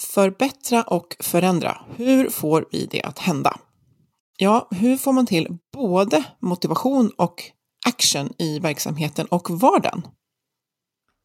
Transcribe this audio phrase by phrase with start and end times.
[0.00, 1.76] Förbättra och förändra.
[1.96, 3.56] Hur får vi det att hända?
[4.36, 7.34] Ja, hur får man till både motivation och
[7.86, 10.02] action i verksamheten och vardagen?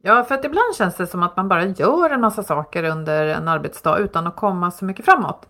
[0.03, 3.27] Ja, för att ibland känns det som att man bara gör en massa saker under
[3.27, 5.49] en arbetsdag utan att komma så mycket framåt.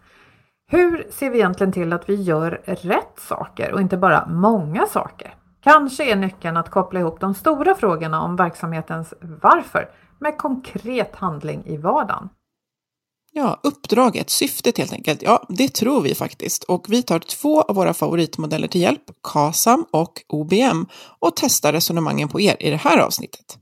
[0.67, 5.35] Hur ser vi egentligen till att vi gör rätt saker och inte bara många saker?
[5.63, 9.89] Kanske är nyckeln att koppla ihop de stora frågorna om verksamhetens varför
[10.19, 12.29] med konkret handling i vardagen.
[13.37, 15.21] Ja, uppdraget, syftet helt enkelt.
[15.21, 16.63] Ja, det tror vi faktiskt.
[16.63, 20.85] Och vi tar två av våra favoritmodeller till hjälp, KASAM och OBM,
[21.19, 23.57] och testar resonemangen på er i det här avsnittet.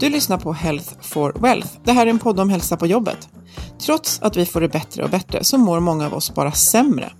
[0.00, 1.68] Du lyssnar på Health for Wealth.
[1.84, 3.28] Det här är en podd om hälsa på jobbet.
[3.78, 7.12] Trots att vi får det bättre och bättre så mår många av oss bara sämre.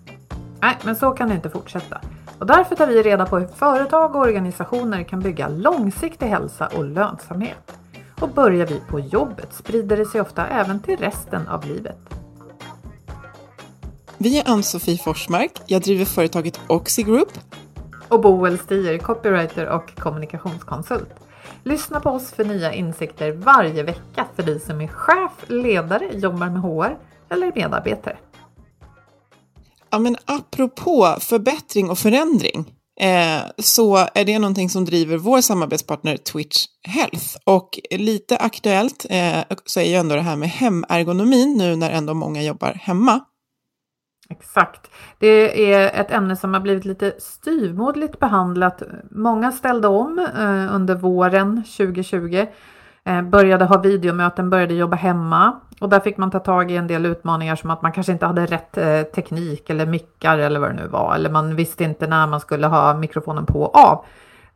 [0.60, 2.00] Nej, men så kan det inte fortsätta.
[2.38, 6.84] Och därför tar vi reda på hur företag och organisationer kan bygga långsiktig hälsa och
[6.84, 7.72] lönsamhet.
[8.20, 11.98] Och börjar vi på jobbet sprider det sig ofta även till resten av livet.
[14.18, 15.52] Vi är Ann-Sofie Forsmark.
[15.66, 17.32] Jag driver företaget Oxy Group.
[18.08, 21.19] Och Boel Stier, copywriter och kommunikationskonsult.
[21.64, 26.50] Lyssna på oss för nya insikter varje vecka för dig som är chef, ledare, jobbar
[26.50, 26.98] med HR
[27.30, 28.16] eller medarbetare.
[29.90, 36.16] Ja, men apropå förbättring och förändring eh, så är det någonting som driver vår samarbetspartner
[36.16, 37.36] Twitch Health.
[37.44, 42.14] Och lite aktuellt eh, så är ju ändå det här med hemergonomin nu när ändå
[42.14, 43.20] många jobbar hemma.
[44.30, 44.90] Exakt.
[45.18, 48.82] Det är ett ämne som har blivit lite styvmoderligt behandlat.
[49.10, 52.46] Många ställde om eh, under våren 2020.
[53.04, 56.86] Eh, började ha videomöten, började jobba hemma och där fick man ta tag i en
[56.86, 60.70] del utmaningar som att man kanske inte hade rätt eh, teknik eller mickar eller vad
[60.70, 64.04] det nu var eller man visste inte när man skulle ha mikrofonen på och av.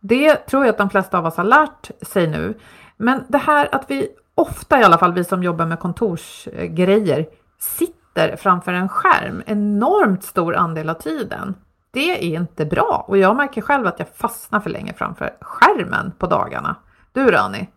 [0.00, 2.54] Det tror jag att de flesta av oss har lärt sig nu.
[2.96, 7.26] Men det här att vi ofta i alla fall, vi som jobbar med kontorsgrejer,
[7.58, 11.54] sitter sitter framför en skärm enormt stor andel av tiden.
[11.90, 16.12] Det är inte bra och jag märker själv att jag fastnar för länge framför skärmen
[16.18, 16.76] på dagarna.
[17.12, 17.68] Du Rani?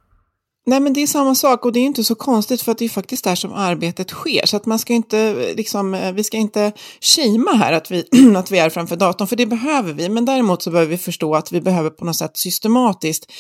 [0.70, 2.86] Nej, men det är samma sak och det är inte så konstigt för att det
[2.86, 4.46] är faktiskt där som arbetet sker.
[4.46, 8.06] Så att man ska inte, eh, liksom, eh, vi ska inte kima här att vi,
[8.38, 10.10] att vi är framför datorn, för det behöver vi.
[10.10, 13.32] Men däremot så behöver vi förstå att vi behöver på något sätt systematiskt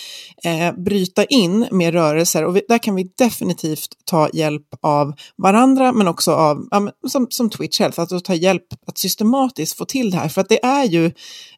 [0.43, 5.91] eh, bryta in med rörelser och vi, där kan vi definitivt ta hjälp av varandra,
[5.91, 10.11] men också av, ja, som, som Twitch Health, att ta hjälp att systematiskt få till
[10.11, 10.29] det här.
[10.29, 11.11] För att det är ju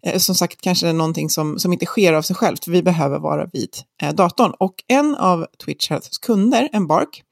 [0.03, 3.19] eh, som sagt kanske någonting som, som inte sker av sig självt, för vi behöver
[3.19, 3.69] vara vid
[4.01, 4.53] eh, datorn.
[4.59, 7.23] Och en av Twitch Healths kunder, Embark,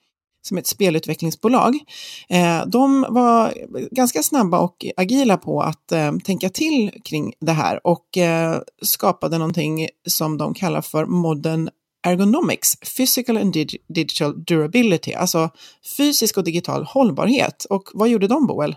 [0.42, 1.76] som är ett spelutvecklingsbolag,
[2.30, 3.54] eh, de var
[3.92, 9.38] ganska snabba och agila på att eh, tänka till kring det här och eh, skapade
[9.38, 11.70] någonting som de kallar för Modern
[12.08, 15.50] Ergonomics, Physical and Dig Digital Durability, alltså
[15.98, 17.66] fysisk och digital hållbarhet.
[17.70, 18.76] Och vad gjorde de, Boel?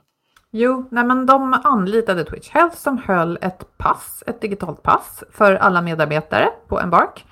[0.52, 5.54] Jo, nej men de anlitade Twitch Health som höll ett pass, ett digitalt pass för
[5.54, 7.24] alla medarbetare på Embark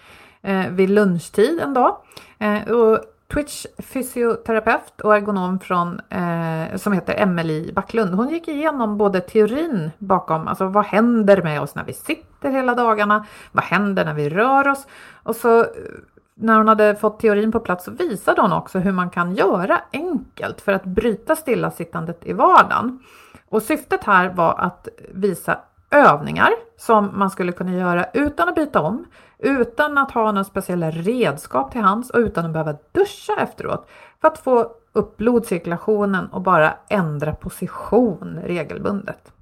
[0.42, 1.96] eh, vid lunchtid en dag.
[2.38, 3.00] Eh, och
[3.32, 8.14] Twitch fysioterapeut och ergonom från, eh, som heter Emelie Backlund.
[8.14, 12.74] Hon gick igenom både teorin bakom, alltså vad händer med oss när vi sitter hela
[12.74, 13.26] dagarna?
[13.52, 14.86] Vad händer när vi rör oss?
[15.22, 15.66] Och så eh,
[16.34, 19.80] när hon hade fått teorin på plats så visade hon också hur man kan göra
[19.92, 22.98] enkelt för att bryta stillasittandet i vardagen.
[23.48, 25.58] Och syftet här var att visa
[25.90, 29.04] övningar som man skulle kunna göra utan att byta om,
[29.38, 33.88] utan att ha några speciella redskap till hands och utan att behöva duscha efteråt
[34.20, 39.32] för att få upp blodcirkulationen och bara ändra position regelbundet.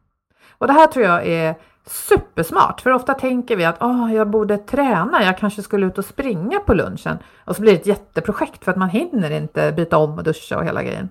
[0.59, 1.55] Och det här tror jag är
[1.87, 6.05] supersmart, för ofta tänker vi att oh, jag borde träna, jag kanske skulle ut och
[6.05, 9.99] springa på lunchen och så blir det ett jätteprojekt för att man hinner inte byta
[9.99, 11.09] om och duscha och hela grejen.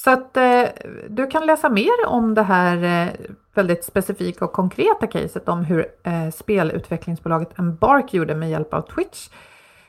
[0.00, 0.62] Så att eh,
[1.08, 3.12] du kan läsa mer om det här eh,
[3.54, 9.28] väldigt specifika och konkreta caset om hur eh, spelutvecklingsbolaget Embark gjorde med hjälp av Twitch.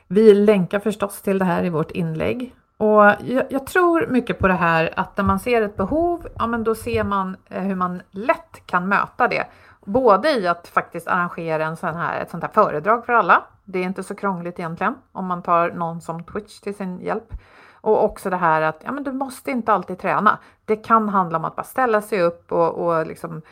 [0.06, 4.48] Vi länkar förstås till det här i vårt inlägg och jag, jag, tror mycket på
[4.48, 7.74] det här att när man ser ett behov, ja men då ser man eh, hur
[7.74, 9.46] man lätt kan möta det.
[9.84, 13.42] Både i att faktiskt arrangera en sån här, ett sånt här föredrag för alla.
[13.64, 17.32] Det är inte så krångligt egentligen om man tar någon som Twitch till sin hjälp.
[17.80, 20.38] Och också det här att ja, men du måste inte alltid träna.
[20.64, 23.42] Det kan handla om att bara ställa sig upp och, och liksom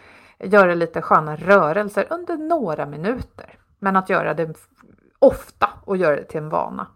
[0.44, 3.58] göra lite sköna rörelser under några minuter.
[3.78, 4.54] Men att göra det
[5.18, 6.86] ofta och göra det till en vana.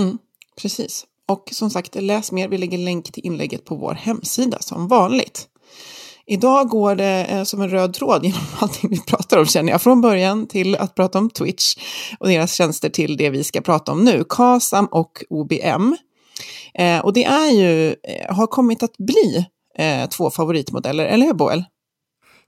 [0.00, 0.18] Mm,
[0.62, 1.06] precis.
[1.28, 2.48] Och som sagt, läs mer.
[2.48, 5.48] Vi lägger länk till inlägget på vår hemsida som vanligt.
[6.26, 9.82] Idag går det eh, som en röd tråd genom allting vi pratar om känner jag.
[9.82, 11.74] Från början till att prata om Twitch
[12.20, 15.96] och deras tjänster till det vi ska prata om nu, KASAM och OBM.
[16.74, 19.46] Eh, och det är ju, eh, har kommit att bli
[19.78, 21.64] eh, två favoritmodeller, eller hur Boel?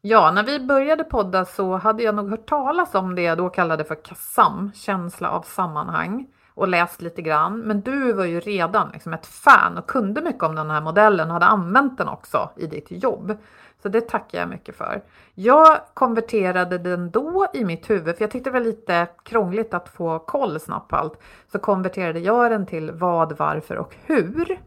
[0.01, 3.49] Ja, när vi började podda så hade jag nog hört talas om det jag då
[3.49, 7.59] kallade för KASAM, känsla av sammanhang och läst lite grann.
[7.59, 11.27] Men du var ju redan liksom ett fan och kunde mycket om den här modellen
[11.27, 13.37] och hade använt den också i ditt jobb.
[13.83, 15.03] Så det tackar jag mycket för.
[15.35, 19.89] Jag konverterade den då i mitt huvud, för jag tyckte det var lite krångligt att
[19.89, 21.23] få koll snabbt på allt.
[21.53, 24.59] Så konverterade jag den till vad, varför och hur.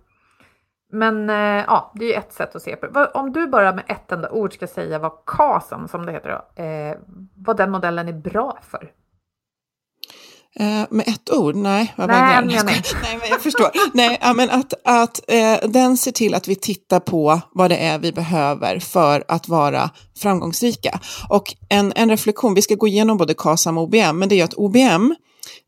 [0.92, 3.06] Men eh, ja, det är ju ett sätt att se på det.
[3.06, 6.64] Om du bara med ett enda ord ska säga vad KASAM, som det heter då,
[6.64, 6.98] eh,
[7.36, 8.92] vad den modellen är bra för.
[10.60, 11.56] Eh, med ett ord?
[11.56, 12.82] Nej, vad nej, jag, nej, nej.
[13.04, 13.70] nej, men jag förstår.
[13.94, 18.00] nej, men att, att eh, den ser till att vi tittar på vad det är
[18.00, 21.00] vi behöver för att vara framgångsrika.
[21.30, 24.38] Och en, en reflektion, vi ska gå igenom både KASAM och OBM, men det är
[24.38, 25.16] ju att OBM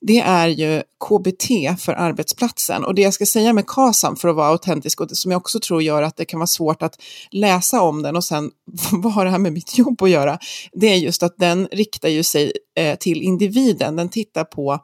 [0.01, 1.47] det är ju KBT
[1.81, 2.83] för arbetsplatsen.
[2.85, 5.39] Och det jag ska säga med KASAM för att vara autentisk och det som jag
[5.39, 7.01] också tror gör att det kan vara svårt att
[7.31, 8.51] läsa om den och sen
[8.91, 10.39] vad har det här med mitt jobb att göra?
[10.71, 13.95] Det är just att den riktar ju sig eh, till individen.
[13.95, 14.79] Den tittar på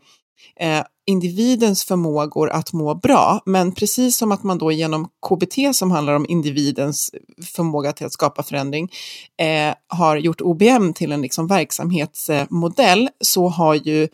[0.59, 3.41] eh, individens förmågor att må bra.
[3.45, 7.11] Men precis som att man då genom KBT som handlar om individens
[7.55, 8.91] förmåga till att skapa förändring
[9.39, 14.09] eh, har gjort OBM till en liksom verksamhetsmodell så har ju eh,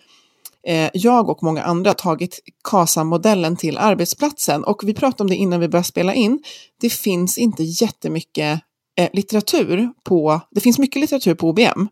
[0.68, 4.64] Eh, jag och många andra tagit KASA-modellen till arbetsplatsen.
[4.64, 6.44] Och vi pratade om det innan vi började spela in.
[6.82, 8.62] Det finns inte jättemycket
[8.98, 11.88] eh, litteratur på, det finns mycket litteratur på OBM,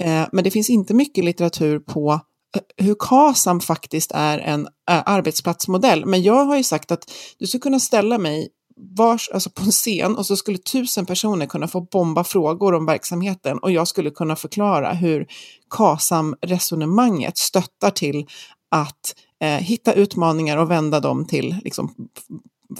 [0.00, 2.20] eh, men det finns inte mycket litteratur på
[2.56, 6.06] eh, hur KASAM faktiskt är en eh, arbetsplatsmodell.
[6.06, 8.48] Men jag har ju sagt att du ska kunna ställa mig
[8.80, 12.86] vars, alltså på en scen och så skulle tusen personer kunna få bomba frågor om
[12.86, 15.26] verksamheten och jag skulle kunna förklara hur
[15.70, 18.26] KASAM-resonemanget stöttar till
[18.70, 21.94] att eh, hitta utmaningar och vända dem till liksom,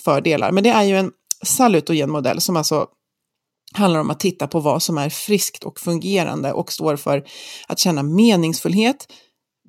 [0.05, 0.53] fördelar.
[0.53, 1.12] Men det är ju en
[1.45, 2.87] salutogen modell som alltså
[3.73, 7.25] handlar om att titta på vad som är friskt och fungerande och står för
[7.69, 9.12] att känna meningsfullhet,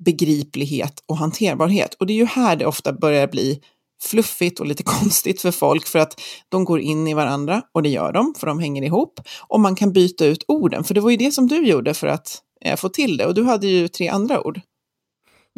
[0.04, 1.94] begriplighet och hanterbarhet.
[1.94, 3.60] Och det är ju här det ofta börjar bli
[4.02, 7.88] fluffigt och lite konstigt för folk för att de går in i varandra och det
[7.88, 11.10] gör de för de hänger ihop och man kan byta ut orden för det var
[11.10, 13.88] ju det som du gjorde för att eh, få till det och du hade ju
[13.88, 14.60] tre andra ord.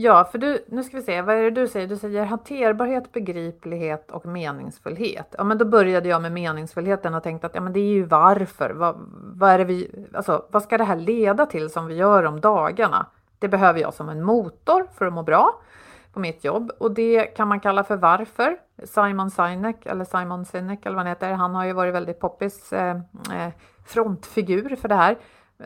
[0.02, 1.86] Ja, för du, nu ska vi se, vad är det du säger?
[1.86, 5.34] Du säger hanterbarhet, begriplighet och meningsfullhet.
[5.38, 8.04] Ja, men då började jag med meningsfullheten och tänkte att ja, men det är ju
[8.04, 8.70] varför.
[8.70, 8.96] Vad,
[9.34, 12.40] vad, är det vi, alltså, vad ska det här leda till som vi gör om
[12.40, 13.06] dagarna?
[13.38, 15.60] Det behöver jag som en motor för att må bra
[16.12, 18.56] på mitt jobb och det kan man kalla för varför.
[18.84, 22.72] Simon Sinek eller Simon Sinek eller vad han heter, han har ju varit väldigt poppis
[22.72, 22.96] eh,
[23.34, 23.52] eh,
[23.86, 25.18] frontfigur för det här.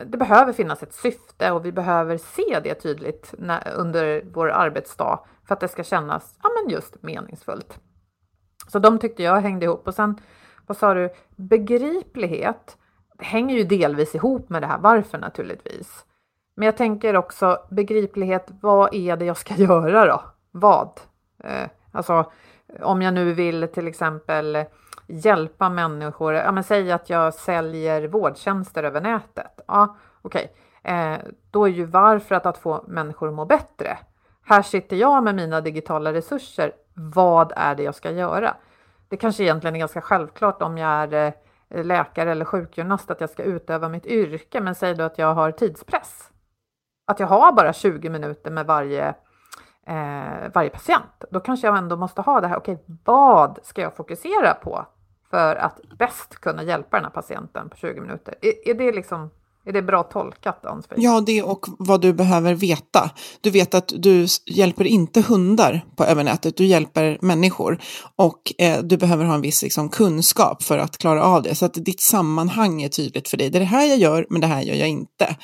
[0.05, 5.19] Det behöver finnas ett syfte och vi behöver se det tydligt när, under vår arbetsdag
[5.47, 7.79] för att det ska kännas ja, men just meningsfullt.
[8.67, 10.17] Så de tyckte jag hängde ihop och sen
[10.67, 12.77] vad sa du, begriplighet
[13.17, 16.05] det hänger ju delvis ihop med det här varför naturligtvis.
[16.55, 20.23] Men jag tänker också begriplighet, vad är det jag ska göra då?
[20.55, 20.99] Vad?
[21.43, 22.31] Eh, alltså
[22.81, 24.65] om jag nu vill till exempel
[25.07, 29.61] hjälpa människor, ja men säg att jag säljer vårdtjänster över nätet.
[29.67, 30.53] Ja, okej.
[30.81, 30.93] Okay.
[30.95, 31.19] Eh,
[31.51, 33.97] då är ju varför att, att få människor att må bättre.
[34.45, 36.71] Här sitter jag med mina digitala resurser.
[36.93, 38.55] Vad är det jag ska göra?
[39.09, 41.33] Det kanske egentligen är ganska självklart om jag är
[41.69, 45.33] eh, läkare eller sjukgymnast att jag ska utöva mitt yrke, men säg då att jag
[45.33, 46.29] har tidspress.
[47.07, 49.15] Att jag har bara 20 minuter med varje,
[49.87, 51.23] eh, varje patient.
[51.31, 54.85] Då kanske jag ändå måste ha det här, okej, okay, vad ska jag fokusera på
[55.29, 58.35] för att bäst kunna hjälpa den här patienten på 20 minuter?
[58.41, 59.29] Är, är det liksom
[59.67, 60.97] är det bra tolkat, Ansvej?
[61.01, 63.11] Ja, det och vad du behöver veta.
[63.41, 67.79] Du vet att du hjälper inte hundar på övernätet, du hjälper människor.
[68.15, 71.55] Och eh, du behöver ha en viss liksom, kunskap för att klara av det.
[71.55, 73.49] Så att ditt sammanhang är tydligt för dig.
[73.49, 75.35] Det är det här jag gör, men det här gör jag inte.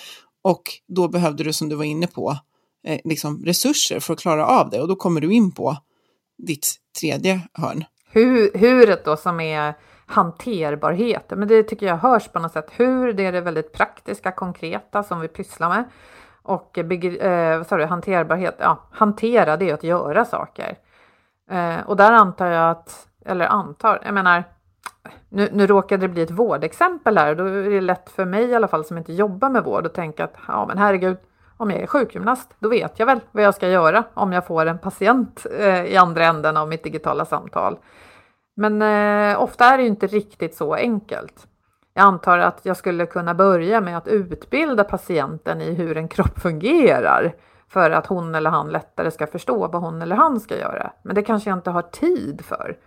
[0.43, 2.37] Och då behövde du, som du var inne på,
[2.83, 4.81] eh, liksom resurser för att klara av det.
[4.81, 5.77] Och då kommer du in på
[6.37, 7.83] ditt tredje hörn.
[8.11, 9.73] Hur, huret då som är
[10.05, 11.25] hanterbarhet.
[11.35, 12.71] Men det tycker jag hörs på något sätt.
[12.75, 15.83] Hur, det är det väldigt praktiska, konkreta som vi pysslar med.
[16.43, 20.77] Och eh, vad sa du, hanterbarhet, ja, hantera det är att göra saker.
[21.51, 24.43] Eh, och där antar jag att, eller antar, jag menar,
[25.29, 27.35] nu, nu råkade det bli ett vårdexempel här.
[27.35, 29.93] Då är det lätt för mig i alla fall som inte jobbar med vård att
[29.93, 31.17] tänka att ja, men herregud,
[31.61, 34.65] om jag är sjukgymnast, då vet jag väl vad jag ska göra om jag får
[34.65, 37.77] en patient eh, i andra änden av mitt digitala samtal.
[38.55, 41.47] Men eh, ofta är det ju inte riktigt så enkelt.
[41.93, 46.39] Jag antar att jag skulle kunna börja med att utbilda patienten i hur en kropp
[46.39, 47.33] fungerar
[47.67, 50.93] för att hon eller han lättare ska förstå vad hon eller han ska göra.
[51.03, 52.77] Men det kanske jag inte har tid för.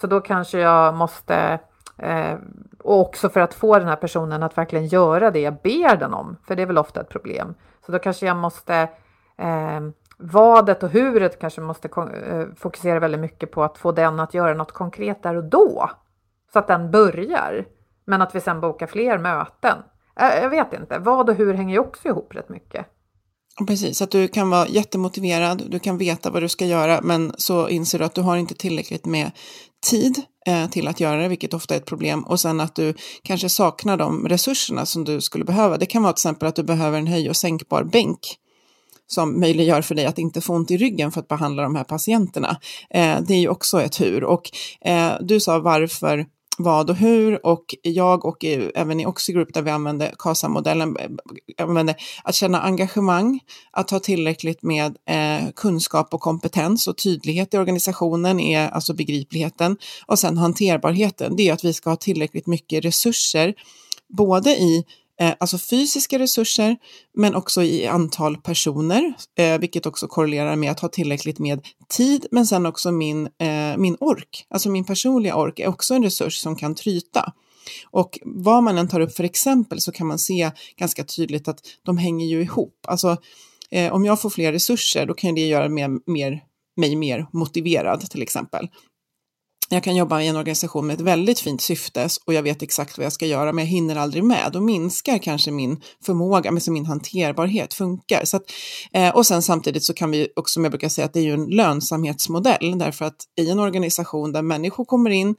[0.00, 1.58] Så då kanske jag måste,
[2.02, 2.38] eh,
[2.78, 6.14] och också för att få den här personen att verkligen göra det jag ber den
[6.14, 7.54] om, för det är väl ofta ett problem.
[7.86, 8.74] Så då kanske jag måste
[9.38, 9.80] eh,
[10.18, 14.54] vadet och huret kanske måste eh, fokusera väldigt mycket på att få den att göra
[14.54, 15.90] något konkret där och då.
[16.52, 17.64] Så att den börjar.
[18.04, 19.78] Men att vi sen bokar fler möten.
[20.20, 22.86] Eh, jag vet inte, vad och hur hänger ju också ihop rätt mycket.
[23.66, 27.68] Precis, att du kan vara jättemotiverad, du kan veta vad du ska göra, men så
[27.68, 29.30] inser du att du har inte tillräckligt med
[29.80, 32.22] tid eh, till att göra det, vilket ofta är ett problem.
[32.22, 35.76] Och sen att du kanske saknar de resurserna som du skulle behöva.
[35.76, 38.36] Det kan vara till exempel att du behöver en höj och sänkbar bänk
[39.06, 41.84] som möjliggör för dig att inte få ont i ryggen för att behandla de här
[41.84, 42.60] patienterna.
[42.90, 44.24] Eh, det är ju också ett hur.
[44.24, 44.50] Och
[44.84, 46.26] eh, du sa varför
[46.62, 47.46] vad och hur.
[47.46, 53.40] Och jag och även i Oxigroup där vi använder KASA-modellen, eh, använder att känna engagemang,
[53.70, 59.76] att ha tillräckligt med eh, kunskap och kompetens och tydlighet i organisationen är alltså begripligheten.
[60.06, 63.54] Och sen hanterbarheten, det är att vi ska ha tillräckligt mycket resurser
[64.08, 64.84] både i
[65.20, 66.76] eh, alltså fysiska resurser,
[67.14, 72.26] men också i antal personer, eh, vilket också korrelerar med att ha tillräckligt med tid,
[72.30, 76.36] men sen också min, eh, min ork, alltså min personliga ork är också en resurs
[76.38, 77.32] som kan tryta.
[77.90, 81.60] Och vad man än tar upp för exempel så kan man se ganska tydligt att
[81.82, 82.74] de hänger ju ihop.
[82.88, 83.16] Alltså
[83.70, 86.40] eh, om jag får fler resurser, då kan det göra mig mer,
[86.76, 88.68] mig mer motiverad till exempel.
[89.72, 92.98] Jag kan jobba i en organisation med ett väldigt fint syfte och jag vet exakt
[92.98, 94.50] vad jag ska göra, men jag hinner aldrig med.
[94.52, 98.24] Då minskar kanske min förmåga, men min hanterbarhet funkar.
[98.24, 98.42] Så att,
[98.92, 101.24] eh, och sen samtidigt så kan vi också, som jag brukar säga, att det är
[101.24, 105.34] ju en lönsamhetsmodell, därför att i en organisation där människor kommer in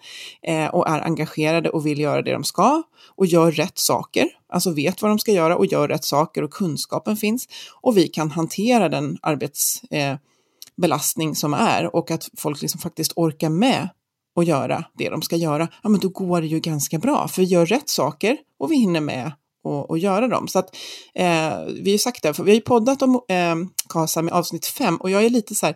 [0.48, 2.84] eh, och är engagerade och vill göra det de ska
[3.16, 6.52] och gör rätt saker, alltså vet vad de ska göra och gör rätt saker och
[6.52, 7.48] kunskapen finns
[7.82, 13.50] och vi kan hantera den arbetsbelastning eh, som är och att folk liksom faktiskt orkar
[13.50, 13.90] med
[14.36, 17.42] och göra det de ska göra, ja men då går det ju ganska bra, för
[17.42, 19.32] vi gör rätt saker och vi hinner med
[19.64, 20.48] och, och göra dem.
[20.48, 20.76] Så att
[21.16, 23.56] eh, vi har ju sagt det, för vi har ju poddat om eh,
[23.90, 25.76] KASA med avsnitt fem och jag är lite så här,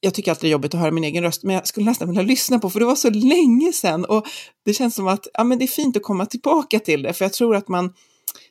[0.00, 2.08] jag tycker alltid det är jobbigt att höra min egen röst, men jag skulle nästan
[2.08, 4.26] vilja lyssna på, för det var så länge sedan och
[4.64, 7.24] det känns som att ja, men det är fint att komma tillbaka till det, för
[7.24, 7.92] jag tror att man,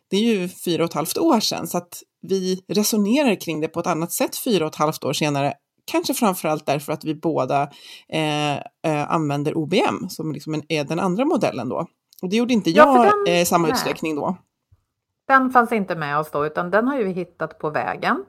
[0.10, 3.68] det är ju fyra och ett halvt år sedan, så att vi resonerar kring det
[3.68, 5.54] på ett annat sätt fyra och ett halvt år senare
[5.92, 7.62] Kanske framförallt därför att vi båda
[8.10, 11.88] eh, eh, använder OBM som liksom en, är den andra modellen då.
[12.22, 13.72] Och det gjorde inte jag ja, i eh, samma nej.
[13.72, 14.38] utsträckning då.
[15.28, 18.25] Den fanns inte med oss då, utan den har ju vi hittat på vägen.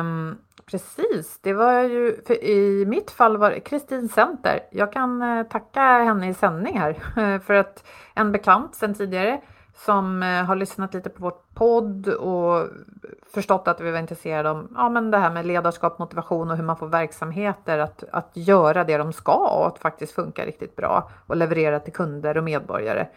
[0.00, 4.60] Um, precis, det var ju, i mitt fall var det Kristin Center.
[4.72, 7.84] Jag kan uh, tacka henne i sändning här för att
[8.14, 9.40] en bekant sedan tidigare
[9.76, 12.68] som eh, har lyssnat lite på vårt podd och
[13.34, 16.64] förstått att vi var intresserade om ja, men det här med ledarskap, motivation och hur
[16.64, 21.10] man får verksamheter att, att göra det de ska och att faktiskt funka riktigt bra
[21.26, 23.08] och leverera till kunder och medborgare.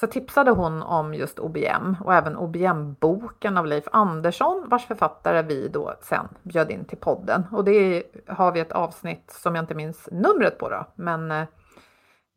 [0.00, 5.68] Så tipsade hon om just OBM och även OBM-boken av Leif Andersson vars författare vi
[5.68, 7.42] då sen bjöd in till podden.
[7.52, 11.46] Och det har vi ett avsnitt som jag inte minns numret på då, men eh,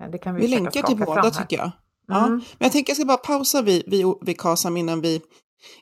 [0.10, 1.72] det kan vi Vi länkar till båda tycker jag.
[2.10, 2.26] Ja.
[2.26, 2.32] Mm.
[2.38, 5.22] Men jag tänker jag ska bara pausa vid, vid, vid KASAM innan vi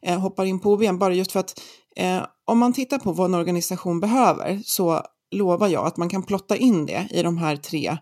[0.02, 1.62] eh, hoppar in på OBM, bara just för att
[1.96, 6.24] eh, om man tittar på vad en organisation behöver så lovar jag att man kan
[6.24, 7.98] plotta in det i de här tre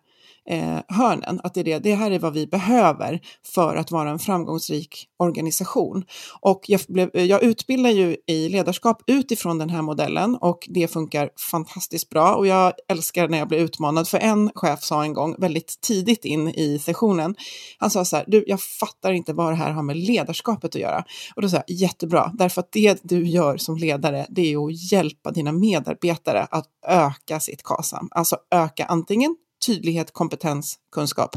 [0.50, 1.42] eh, hörnen.
[1.44, 3.22] Att det, är det, det här är vad vi behöver
[3.56, 6.06] för att vara en framgångsrik organisation.
[6.40, 11.30] Och jag, blev, jag utbildar ju i ledarskap utifrån den här modellen och det funkar
[11.52, 12.36] fantastiskt bra.
[12.36, 16.26] Och jag älskar när jag blir utmanad, för en chef sa en gång väldigt tidigt
[16.26, 17.36] in i sessionen,
[17.78, 20.82] han sa så här, du, jag fattar inte vad det här har med ledarskapet att
[20.82, 21.04] göra.
[21.36, 24.92] Och då sa jag, jättebra, därför att det du gör som ledare, det är att
[24.92, 31.36] hjälpa dina medarbetare att öka sitt KASAM, alltså öka antingen tydlighet, kompetens, kunskap.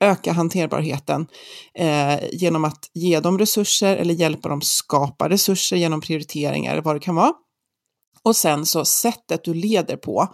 [0.00, 1.26] Öka hanterbarheten
[1.74, 6.96] eh, genom att ge dem resurser eller hjälpa dem skapa resurser genom prioriteringar eller vad
[6.96, 7.32] det kan vara.
[8.24, 10.28] Och sen så sättet du leder på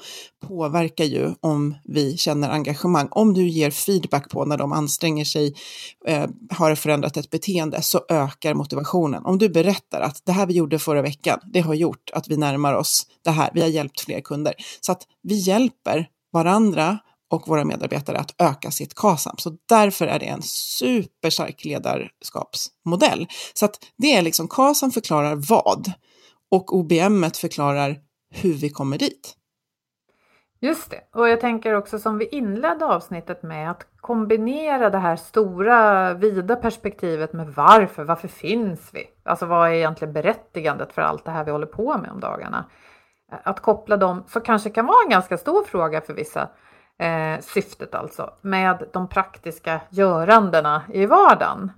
[0.47, 3.09] påverkar ju om vi känner engagemang.
[3.11, 5.55] Om du ger feedback på när de anstränger sig,
[6.07, 9.25] eh, har förändrat ett beteende, så ökar motivationen.
[9.25, 12.37] Om du berättar att det här vi gjorde förra veckan, det har gjort att vi
[12.37, 14.55] närmar oss det här, vi har hjälpt fler kunder.
[14.81, 16.99] Så att vi hjälper varandra
[17.31, 19.35] och våra medarbetare att öka sitt KASAM.
[19.39, 23.27] Så därför är det en superstark ledarskapsmodell.
[23.55, 25.93] Så att det är liksom KASAM förklarar vad
[26.51, 27.97] och OBM förklarar
[28.31, 29.35] hur vi kommer dit.
[30.61, 35.17] Just det, och jag tänker också som vi inledde avsnittet med att kombinera det här
[35.17, 39.07] stora vida perspektivet med varför, varför finns vi?
[39.25, 42.65] Alltså vad är egentligen berättigandet för allt det här vi håller på med om dagarna?
[43.45, 46.49] Att koppla dem, så kanske kan vara en ganska stor fråga för vissa,
[46.99, 51.73] eh, syftet alltså, med de praktiska görandena i vardagen.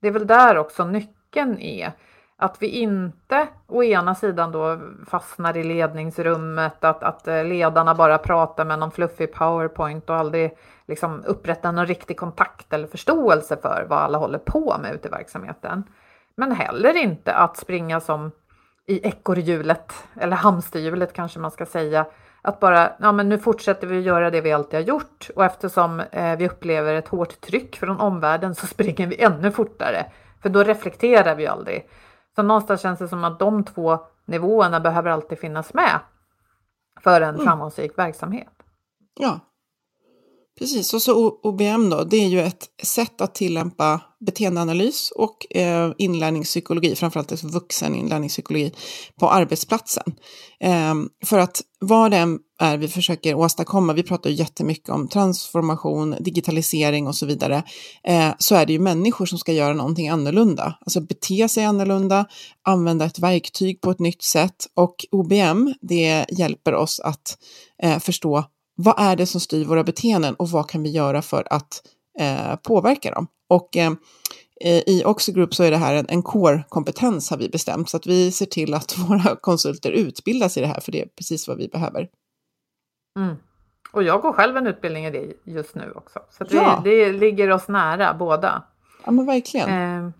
[0.00, 1.92] Det är väl där också nyckeln är.
[2.36, 8.18] Att vi inte å ena sidan då fastnar i ledningsrummet, att, att eh, ledarna bara
[8.18, 10.56] pratar med någon fluffig powerpoint och aldrig
[10.86, 15.10] liksom upprättar någon riktig kontakt eller förståelse för vad alla håller på med ute i
[15.10, 15.84] verksamheten.
[16.34, 18.30] Men heller inte att springa som
[18.86, 22.06] i ekorrhjulet, eller hamsterhjulet kanske man ska säga,
[22.42, 26.00] att bara, ja men nu fortsätter vi göra det vi alltid har gjort och eftersom
[26.00, 30.06] eh, vi upplever ett hårt tryck från omvärlden så springer vi ännu fortare.
[30.42, 31.88] För då reflekterar vi aldrig.
[32.36, 36.00] Så någonstans känns det som att de två nivåerna behöver alltid finnas med
[37.00, 37.46] för en mm.
[37.46, 38.52] framgångsrik verksamhet.
[39.14, 39.40] Ja,
[40.60, 45.92] Precis, och så OBM då, det är ju ett sätt att tillämpa beteendeanalys och eh,
[45.98, 48.72] inlärningspsykologi, framförallt alltså vuxen inlärningspsykologi,
[49.20, 50.14] på arbetsplatsen.
[50.60, 50.94] Eh,
[51.24, 56.16] för att vad det än är vi försöker åstadkomma, vi pratar ju jättemycket om transformation,
[56.20, 57.62] digitalisering och så vidare,
[58.04, 62.26] eh, så är det ju människor som ska göra någonting annorlunda, alltså bete sig annorlunda,
[62.62, 67.38] använda ett verktyg på ett nytt sätt och OBM, det hjälper oss att
[67.82, 68.44] eh, förstå
[68.82, 71.82] vad är det som styr våra beteenden och vad kan vi göra för att
[72.18, 73.26] eh, påverka dem?
[73.48, 73.92] Och eh,
[74.86, 78.06] i Oxy Group så är det här en, en core-kompetens har vi bestämt, så att
[78.06, 81.56] vi ser till att våra konsulter utbildas i det här, för det är precis vad
[81.56, 82.08] vi behöver.
[83.18, 83.36] Mm.
[83.92, 86.80] Och jag går själv en utbildning i det just nu också, så ja.
[86.84, 88.62] det, det ligger oss nära båda.
[89.04, 89.68] Ja, men verkligen.
[89.68, 90.10] Eh,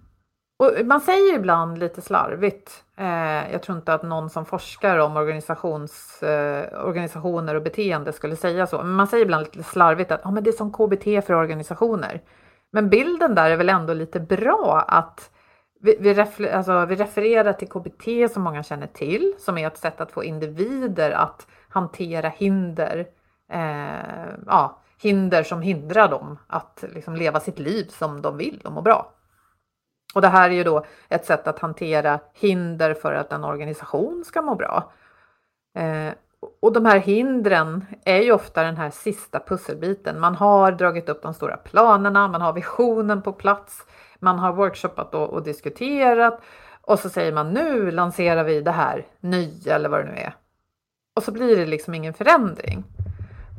[0.61, 5.17] och man säger ibland lite slarvigt, eh, jag tror inte att någon som forskar om
[5.17, 10.27] organisations, eh, organisationer och beteende skulle säga så, men man säger ibland lite slarvigt att
[10.27, 12.21] ah, men det är som KBT för organisationer.
[12.73, 15.31] Men bilden där är väl ändå lite bra att
[15.81, 19.79] vi, vi, refer, alltså, vi refererar till KBT som många känner till, som är ett
[19.79, 23.07] sätt att få individer att hantera hinder,
[23.53, 28.73] eh, ja, hinder som hindrar dem att liksom, leva sitt liv som de vill och
[28.73, 29.13] må bra.
[30.15, 34.25] Och det här är ju då ett sätt att hantera hinder för att en organisation
[34.27, 34.93] ska må bra.
[35.77, 36.13] Eh,
[36.63, 40.21] och de här hindren är ju ofta den här sista pusselbiten.
[40.21, 43.87] Man har dragit upp de stora planerna, man har visionen på plats,
[44.19, 46.41] man har workshoppat och, och diskuterat
[46.83, 50.35] och så säger man nu lanserar vi det här nya eller vad det nu är.
[51.17, 52.85] Och så blir det liksom ingen förändring.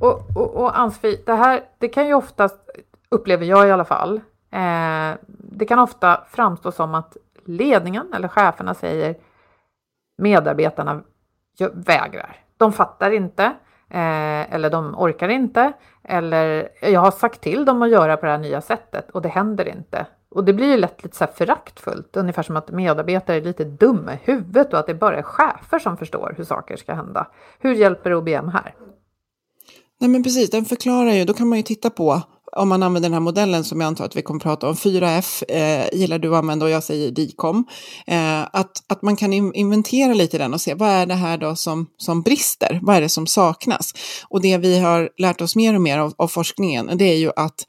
[0.02, 2.70] Och, och, och Ansfi, det här det kan ju oftast,
[3.10, 8.74] upplever jag i alla fall, Eh, det kan ofta framstå som att ledningen eller cheferna
[8.74, 9.16] säger
[10.18, 11.02] medarbetarna
[11.74, 12.36] vägrar.
[12.58, 13.44] De fattar inte
[13.90, 18.32] eh, eller de orkar inte eller jag har sagt till dem att göra på det
[18.32, 20.06] här nya sättet och det händer inte.
[20.30, 23.64] Och det blir ju lätt lite så här föraktfullt, ungefär som att medarbetare är lite
[23.64, 27.28] dumma i huvudet och att det bara är chefer som förstår hur saker ska hända.
[27.60, 28.76] Hur hjälper OBM här?
[30.00, 32.22] Nej men precis, den förklarar ju, då kan man ju titta på
[32.58, 34.76] om man använder den här modellen som jag antar att vi kommer att prata om,
[34.76, 37.66] 4F eh, gillar du att använda och jag säger DICOM,
[38.08, 41.56] eh, att, att man kan inventera lite den och se vad är det här då
[41.56, 43.94] som, som brister, vad är det som saknas?
[44.30, 47.32] Och det vi har lärt oss mer och mer av, av forskningen, det är ju
[47.36, 47.66] att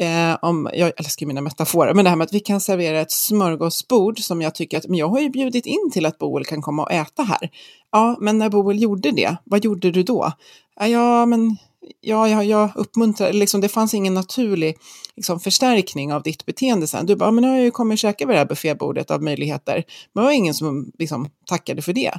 [0.00, 3.10] Eh, om, jag älskar mina metaforer, men det här med att vi kan servera ett
[3.12, 6.62] smörgåsbord som jag tycker att, men jag har ju bjudit in till att Boel kan
[6.62, 7.50] komma och äta här.
[7.92, 10.32] Ja, men när Boel gjorde det, vad gjorde du då?
[10.80, 11.56] Ja, men
[12.00, 14.78] ja, jag, jag uppmuntrar, liksom, det fanns ingen naturlig
[15.16, 17.06] liksom, förstärkning av ditt beteende sen.
[17.06, 19.22] Du bara, men nu har jag ju kommit och käkat vid det här buffébordet av
[19.22, 19.84] möjligheter.
[20.12, 22.12] Men det var ingen som liksom, tackade för det.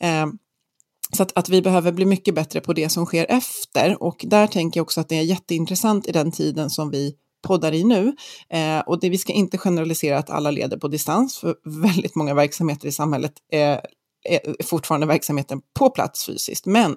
[0.00, 0.26] Eh,
[1.12, 4.02] så att, att, vi behöver bli mycket bättre på det som sker efter.
[4.02, 7.14] Och där tänker jag också att det är jätteintressant i den tiden som vi
[7.46, 8.16] poddar i nu.
[8.50, 12.34] Eh, och det, vi ska inte generalisera att alla leder på distans, för väldigt många
[12.34, 13.78] verksamheter i samhället eh,
[14.64, 16.66] fortfarande verksamheten på plats fysiskt.
[16.66, 16.96] Men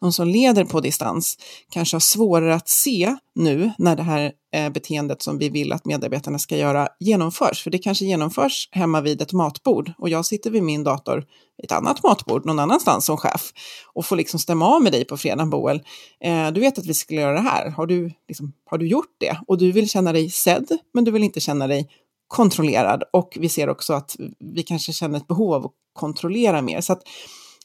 [0.00, 1.38] de som leder på distans
[1.70, 5.84] kanske har svårare att se nu när det här eh, beteendet som vi vill att
[5.84, 7.62] medarbetarna ska göra genomförs.
[7.62, 11.16] För det kanske genomförs hemma vid ett matbord och jag sitter vid min dator
[11.56, 13.52] vid ett annat matbord någon annanstans som chef
[13.94, 15.80] och får liksom stämma av med dig på fredag, Boel.
[16.24, 17.70] Eh, du vet att vi skulle göra det här.
[17.70, 19.38] Har du, liksom, har du gjort det?
[19.46, 21.88] Och du vill känna dig sedd, men du vill inte känna dig
[22.28, 26.80] kontrollerad och vi ser också att vi kanske känner ett behov av att kontrollera mer.
[26.80, 27.02] Så att,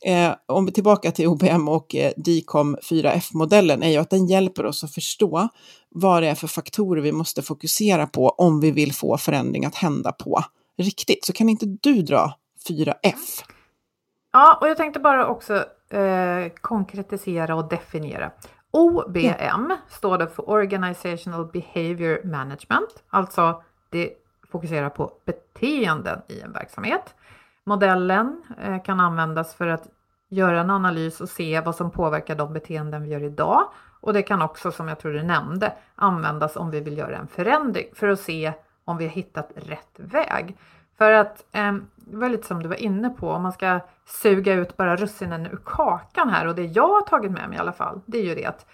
[0.05, 4.65] eh, om vi tillbaka till OBM och eh, DICOM 4F-modellen är ju att den hjälper
[4.65, 5.49] oss att förstå
[5.89, 9.75] vad det är för faktorer vi måste fokusera på om vi vill få förändring att
[9.75, 10.43] hända på
[10.77, 11.25] riktigt.
[11.25, 12.33] Så kan inte du dra
[12.67, 13.43] 4F?
[14.31, 15.55] Ja, och jag tänkte bara också
[15.89, 18.31] eh, konkretisera och definiera.
[18.71, 19.77] OBM ja.
[19.89, 24.13] står det för Organizational Behavior Management, alltså det
[24.51, 27.15] fokuserar på beteenden i en verksamhet.
[27.63, 29.87] Modellen eh, kan användas för att
[30.29, 33.69] göra en analys och se vad som påverkar de beteenden vi gör idag.
[34.01, 37.27] Och det kan också, som jag tror du nämnde, användas om vi vill göra en
[37.27, 38.53] förändring för att se
[38.85, 40.57] om vi har hittat rätt väg.
[40.97, 44.53] För att, eh, det var lite som du var inne på, om man ska suga
[44.53, 47.73] ut bara russinen ur kakan här och det jag har tagit med mig i alla
[47.73, 48.65] fall, det är ju det att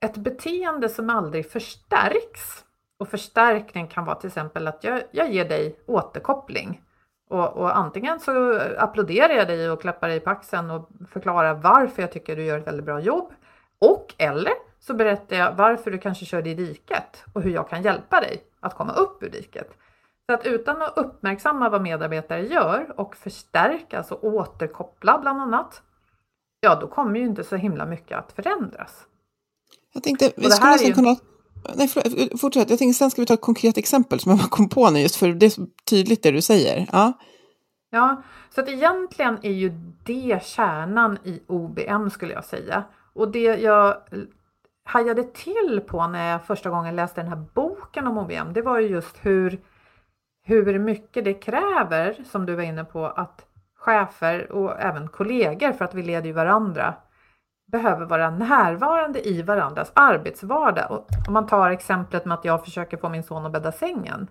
[0.00, 2.64] ett beteende som aldrig förstärks
[3.02, 6.82] och förstärkning kan vara till exempel att jag, jag ger dig återkoppling.
[7.30, 12.02] Och, och, antingen så applåderar jag dig och klappar dig på axeln och förklarar varför
[12.02, 13.32] jag tycker du gör ett väldigt bra jobb.
[13.78, 17.82] Och eller så berättar jag varför du kanske körde i diket och hur jag kan
[17.82, 19.70] hjälpa dig att komma upp ur diket.
[20.26, 25.82] Så att utan att uppmärksamma vad medarbetare gör och förstärka, alltså återkoppla bland annat,
[26.60, 29.06] ja då kommer ju inte så himla mycket att förändras.
[29.92, 30.94] Jag tänkte, vi skulle nästan ju...
[30.94, 31.16] kunna
[31.74, 32.70] Nej, eh, fortsätt.
[32.70, 35.00] Jag tänkte sen ska vi ta ett konkret exempel som jag bara kom på nu,
[35.00, 36.86] just för det är så tydligt det du säger.
[36.92, 37.12] Ja,
[37.90, 38.22] ja
[38.54, 39.68] så att egentligen är ju
[40.04, 42.84] det kärnan i OBM skulle jag säga.
[43.14, 43.96] Och det jag
[44.84, 48.80] hajade till på när jag första gången läste den här boken om OBM, det var
[48.80, 49.60] ju just hur,
[50.44, 55.84] hur mycket det kräver, som du var inne på, att chefer och även kollegor, för
[55.84, 56.94] att vi leder ju varandra,
[57.72, 60.90] behöver vara närvarande i varandras arbetsvardag.
[60.90, 64.28] Och om man tar exemplet med att jag försöker få min son att bädda sängen.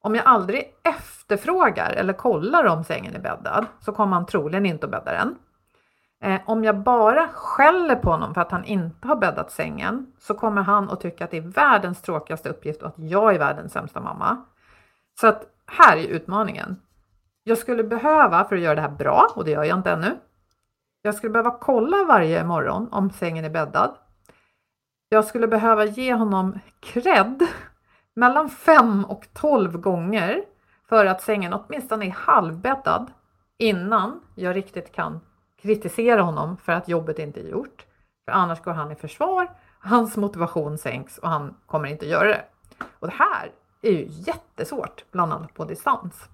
[0.00, 4.86] Om jag aldrig efterfrågar eller kollar om sängen är bäddad så kommer han troligen inte
[4.86, 5.36] att bädda den.
[6.22, 10.34] Eh, om jag bara skäller på honom för att han inte har bäddat sängen så
[10.34, 13.72] kommer han att tycka att det är världens tråkigaste uppgift och att jag är världens
[13.72, 14.44] sämsta mamma.
[15.20, 16.76] Så att här är utmaningen.
[17.44, 20.16] Jag skulle behöva, för att göra det här bra, och det gör jag inte ännu,
[21.06, 23.94] jag skulle behöva kolla varje morgon om sängen är bäddad.
[25.08, 27.46] Jag skulle behöva ge honom cred
[28.14, 30.44] mellan 5 och 12 gånger
[30.88, 33.10] för att sängen åtminstone är halvbäddad
[33.58, 35.20] innan jag riktigt kan
[35.62, 37.86] kritisera honom för att jobbet inte är gjort.
[38.24, 42.44] För annars går han i försvar, hans motivation sänks och han kommer inte göra det.
[42.98, 43.50] Och det här
[43.82, 46.28] är ju jättesvårt, bland annat på distans.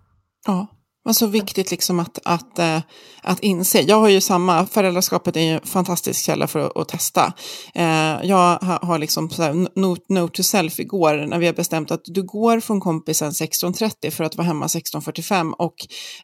[0.46, 0.66] Ja,
[1.04, 2.80] men så viktigt liksom att, att, eh,
[3.22, 3.80] att inse.
[3.80, 7.32] Jag har ju samma, föräldraskapet är ju en fantastisk källa för att, att testa.
[7.74, 11.90] Eh, jag har, liksom så här, note, note to self igår när vi har bestämt
[11.90, 15.74] att du går från kompisen 16.30 för att vara hemma 16.45 och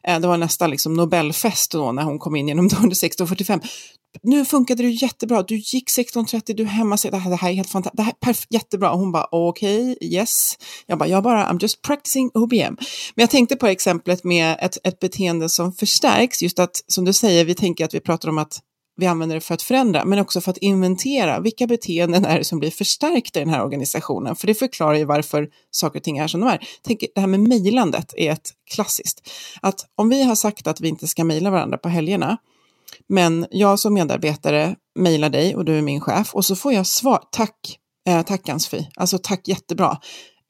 [0.03, 3.61] eh, det var nästan liksom Nobelfest då när hon kom in genom dörren 16.45
[4.23, 7.53] nu funkade det jättebra, du gick 16.30, du är hemma, det här, det här är
[7.53, 8.91] helt fantastiskt, det här är perf- jättebra.
[8.91, 10.57] Och hon bara okej, okay, yes.
[10.85, 12.55] Jag bara, jag bara, I'm just practicing OBM.
[12.55, 12.77] Men
[13.15, 17.45] jag tänkte på exemplet med ett, ett beteende som förstärks, just att som du säger,
[17.45, 18.59] vi tänker att vi pratar om att
[18.99, 22.43] vi använder det för att förändra, men också för att inventera vilka beteenden är det
[22.43, 24.35] som blir förstärkta i den här organisationen.
[24.35, 26.59] För det förklarar ju varför saker och ting är som de är.
[26.81, 29.29] Tänk, det här med mejlandet är ett klassiskt.
[29.61, 32.37] Att om vi har sagt att vi inte ska mejla varandra på helgerna,
[33.07, 36.87] men jag som medarbetare mejlar dig och du är min chef och så får jag
[36.87, 39.97] svar, tack, eh, tack Ansfi, alltså tack jättebra,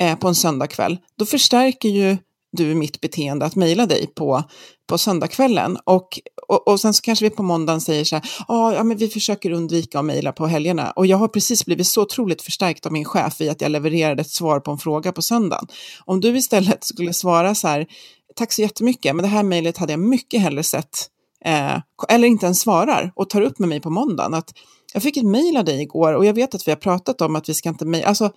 [0.02, 0.98] eh, på en söndagkväll.
[1.18, 2.18] Då förstärker ju
[2.52, 4.44] du mitt beteende att mejla dig på,
[4.88, 5.78] på söndagskvällen.
[5.84, 8.98] Och, och, och sen så kanske vi på måndagen säger så här, ah, ja men
[8.98, 10.92] vi försöker undvika att mejla på helgerna.
[10.92, 14.22] Och jag har precis blivit så otroligt förstärkt av min chef i att jag levererade
[14.22, 15.68] ett svar på en fråga på söndagen.
[16.06, 17.88] Om du istället skulle svara så här,
[18.36, 21.08] tack så jättemycket, men det här mejlet hade jag mycket hellre sett,
[21.46, 21.78] eh,
[22.10, 24.34] eller inte ens svarar och tar upp med mig på måndagen.
[24.34, 24.54] Att
[24.94, 27.36] jag fick ett mejl av dig igår och jag vet att vi har pratat om
[27.36, 28.32] att vi ska inte mejla, alltså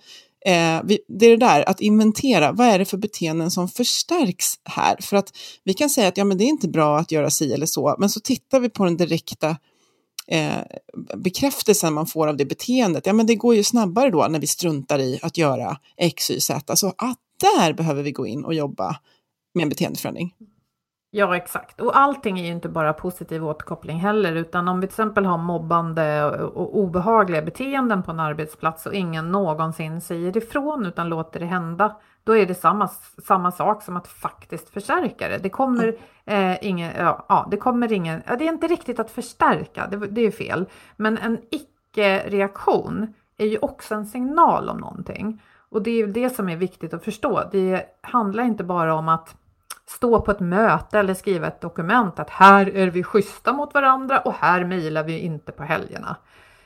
[0.45, 4.55] Eh, vi, det är det där, att inventera, vad är det för beteenden som förstärks
[4.63, 4.97] här?
[5.01, 7.53] För att vi kan säga att ja, men det är inte bra att göra si
[7.53, 9.57] eller så, men så tittar vi på den direkta
[10.27, 10.57] eh,
[11.17, 13.05] bekräftelsen man får av det beteendet.
[13.05, 16.39] Ja, men det går ju snabbare då när vi struntar i att göra X, Y,
[16.39, 16.63] Z.
[16.67, 18.99] alltså att där behöver vi gå in och jobba
[19.53, 20.33] med en beteendeförändring.
[21.15, 21.81] Ja, exakt.
[21.81, 25.37] Och allting är ju inte bara positiv återkoppling heller, utan om vi till exempel har
[25.37, 31.45] mobbande och obehagliga beteenden på en arbetsplats och ingen någonsin säger ifrån utan låter det
[31.45, 32.87] hända, då är det samma,
[33.27, 35.37] samma sak som att faktiskt förstärka det.
[35.37, 35.95] Det kommer
[36.25, 39.97] eh, ingen, ja, ja, det kommer ingen, ja, det är inte riktigt att förstärka, det,
[39.97, 45.41] det är fel, men en icke-reaktion är ju också en signal om någonting.
[45.69, 47.43] Och det är ju det som är viktigt att förstå.
[47.51, 49.35] Det handlar inte bara om att
[49.89, 54.19] stå på ett möte eller skriva ett dokument att här är vi schyssta mot varandra
[54.19, 56.15] och här mejlar vi inte på helgerna.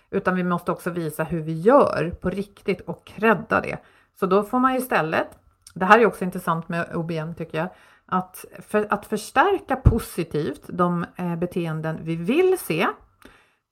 [0.10, 3.78] Utan vi måste också visa hur vi gör på riktigt och credda det.
[4.20, 5.28] Så då får man istället,
[5.74, 7.70] det här är också intressant med OBM tycker jag,
[8.06, 12.88] att, för, att förstärka positivt de eh, beteenden vi vill se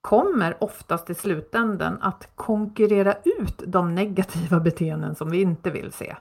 [0.02, 6.16] kommer oftast i slutänden att konkurrera ut de negativa beteenden som vi inte vill se.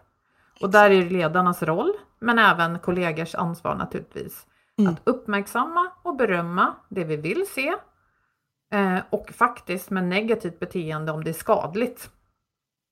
[0.61, 1.93] Och där är ledarnas roll,
[2.25, 4.47] men även kollegors ansvar naturligtvis.
[4.79, 4.93] Mm.
[4.93, 7.75] Att uppmärksamma och berömma det vi vill se
[8.73, 12.11] eh, och faktiskt med negativt beteende om det är skadligt.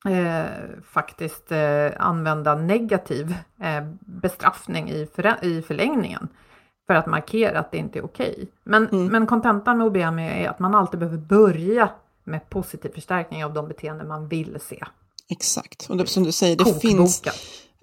[0.09, 0.45] Eh,
[0.85, 6.29] faktiskt eh, använda negativ eh, bestraffning i, för, i förlängningen
[6.87, 8.33] för att markera att det inte är okej.
[8.33, 8.47] Okay.
[8.65, 9.07] Men, mm.
[9.07, 11.91] men kontentan med OBM är att man alltid behöver börja
[12.25, 14.85] med positiv förstärkning av de beteenden man vill se.
[15.29, 16.89] Exakt, och det, som du säger, det Kokboka.
[16.89, 17.23] finns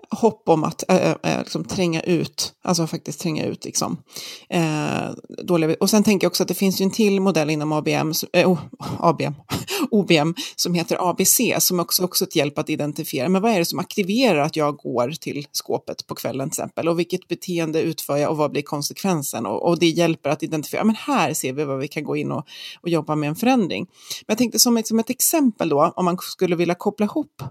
[0.09, 3.97] hopp om att äh, äh, liksom tränga ut, alltså faktiskt tränga ut liksom.
[4.49, 5.11] Äh,
[5.43, 8.13] dåliga, och sen tänker jag också att det finns ju en till modell inom ABM,
[8.33, 8.59] äh, oh,
[8.99, 9.33] ABM,
[9.91, 13.65] OBM som heter ABC som också också ett hjälp att identifiera, men vad är det
[13.65, 18.17] som aktiverar att jag går till skåpet på kvällen till exempel och vilket beteende utför
[18.17, 21.63] jag och vad blir konsekvensen och, och det hjälper att identifiera, men här ser vi
[21.63, 22.47] vad vi kan gå in och,
[22.81, 23.85] och jobba med en förändring.
[24.27, 27.41] Men jag tänkte som ett, som ett exempel då, om man skulle vilja koppla ihop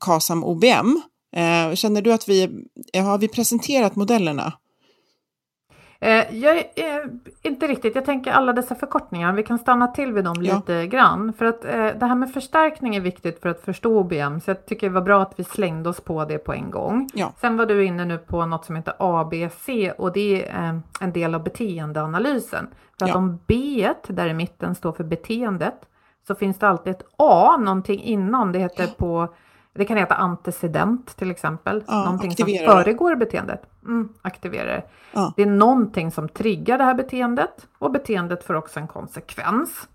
[0.00, 1.00] KASAM OBM
[1.32, 4.52] Eh, känner du att vi har vi presenterat modellerna?
[6.00, 6.64] Eh, jag
[7.42, 10.56] inte riktigt, jag tänker alla dessa förkortningar, vi kan stanna till vid dem ja.
[10.56, 11.32] lite grann.
[11.32, 14.66] För att eh, det här med förstärkning är viktigt för att förstå OBM, så jag
[14.66, 17.10] tycker det var bra att vi slängde oss på det på en gång.
[17.14, 17.32] Ja.
[17.40, 21.12] Sen var du inne nu på något som heter ABC och det är eh, en
[21.12, 22.68] del av beteendeanalysen.
[22.98, 23.16] För att ja.
[23.16, 25.80] om B där i mitten står för beteendet
[26.26, 29.28] så finns det alltid ett A, någonting innan, det heter på
[29.78, 31.84] det kan heta antecedent till exempel.
[31.86, 33.62] Ja, någonting som föregår beteendet.
[33.84, 35.32] Mm, aktiverar ja.
[35.36, 39.88] Det är någonting som triggar det här beteendet och beteendet får också en konsekvens.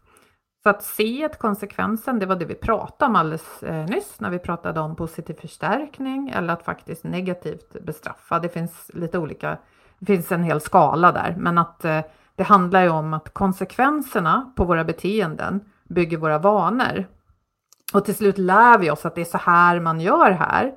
[0.64, 4.30] Så att se ett konsekvensen, det var det vi pratade om alldeles eh, nyss när
[4.30, 8.40] vi pratade om positiv förstärkning eller att faktiskt negativt bestraffa.
[8.40, 9.58] Det finns lite olika,
[10.00, 12.02] det finns en hel skala där, men att eh,
[12.36, 17.06] det handlar ju om att konsekvenserna på våra beteenden bygger våra vanor
[17.94, 20.72] och till slut lär vi oss att det är så här man gör här.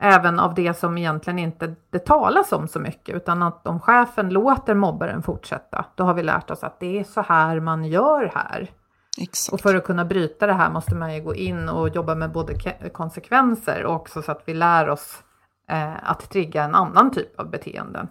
[0.00, 4.28] Även av det som egentligen inte det talas om så mycket, utan att om chefen
[4.28, 8.32] låter mobbaren fortsätta, då har vi lärt oss att det är så här man gör
[8.34, 8.70] här.
[9.18, 9.52] Exakt.
[9.52, 12.32] Och för att kunna bryta det här måste man ju gå in och jobba med
[12.32, 12.54] både
[12.92, 15.22] konsekvenser och också så att vi lär oss
[15.70, 18.08] eh, att trigga en annan typ av beteenden.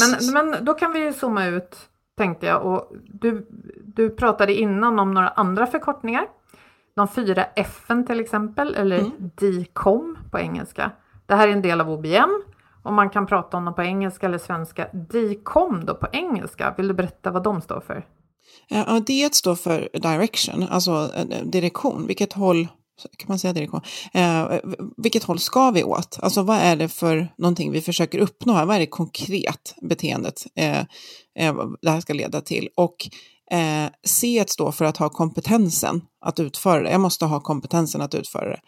[0.00, 1.76] Men, men då kan vi ju zooma ut,
[2.16, 2.62] tänkte jag.
[2.62, 3.46] Och du,
[3.84, 6.26] du pratade innan om några andra förkortningar
[6.96, 9.12] de fyra F till exempel, eller mm.
[9.36, 10.92] DICOM på engelska.
[11.26, 12.42] Det här är en del av OBM
[12.82, 14.88] och man kan prata om dem på engelska eller svenska.
[14.92, 18.06] DICOM då på engelska, vill du berätta vad de står för?
[18.68, 22.06] Ja, D står för direction, alltså eh, direktion.
[22.06, 22.68] Vilket håll
[23.16, 23.80] kan man säga direktion?
[24.12, 24.46] Eh,
[24.96, 26.18] vilket håll ska vi åt?
[26.22, 28.66] Alltså vad är det för någonting vi försöker uppnå här?
[28.66, 30.80] Vad är det konkret beteendet eh,
[31.38, 32.68] eh, det här ska leda till?
[32.76, 32.96] Och
[33.52, 36.90] Eh, C står för att ha kompetensen att utföra det.
[36.90, 38.60] Jag måste ha kompetensen att utföra det.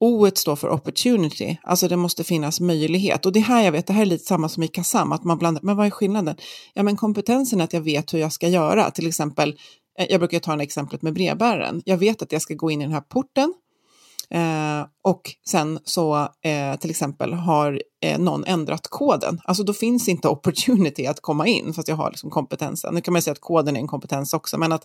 [0.00, 3.26] O står för opportunity, alltså det måste finnas möjlighet.
[3.26, 5.38] Och det här jag vet, det här är lite samma som i KASAM, att man
[5.38, 6.36] blandar, men vad är skillnaden?
[6.74, 9.56] Ja men kompetensen är att jag vet hur jag ska göra, till exempel,
[9.98, 11.82] eh, jag brukar ta en exemplet med brevbäraren.
[11.84, 13.54] Jag vet att jag ska gå in i den här porten,
[14.30, 19.40] Eh, och sen så eh, till exempel har eh, någon ändrat koden.
[19.44, 22.94] Alltså då finns inte opportunity att komma in fast jag har liksom kompetensen.
[22.94, 24.84] Nu kan man säga att koden är en kompetens också, men att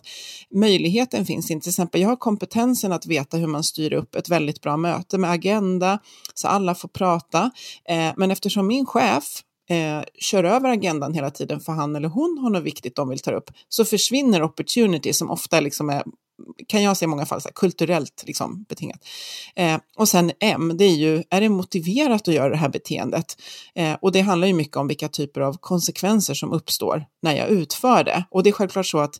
[0.54, 1.64] möjligheten finns inte.
[1.64, 5.18] Till exempel jag har kompetensen att veta hur man styr upp ett väldigt bra möte
[5.18, 5.98] med agenda
[6.34, 7.50] så alla får prata.
[7.88, 12.38] Eh, men eftersom min chef eh, kör över agendan hela tiden för han eller hon
[12.38, 16.02] har något viktigt de vill ta upp, så försvinner opportunity som ofta liksom är
[16.66, 19.08] kan jag se i många fall, så här, kulturellt liksom, betingat.
[19.56, 23.36] Eh, och sen M, det är ju, är det motiverat att göra det här beteendet?
[23.74, 27.48] Eh, och det handlar ju mycket om vilka typer av konsekvenser som uppstår när jag
[27.48, 28.24] utför det.
[28.30, 29.14] Och det är självklart så att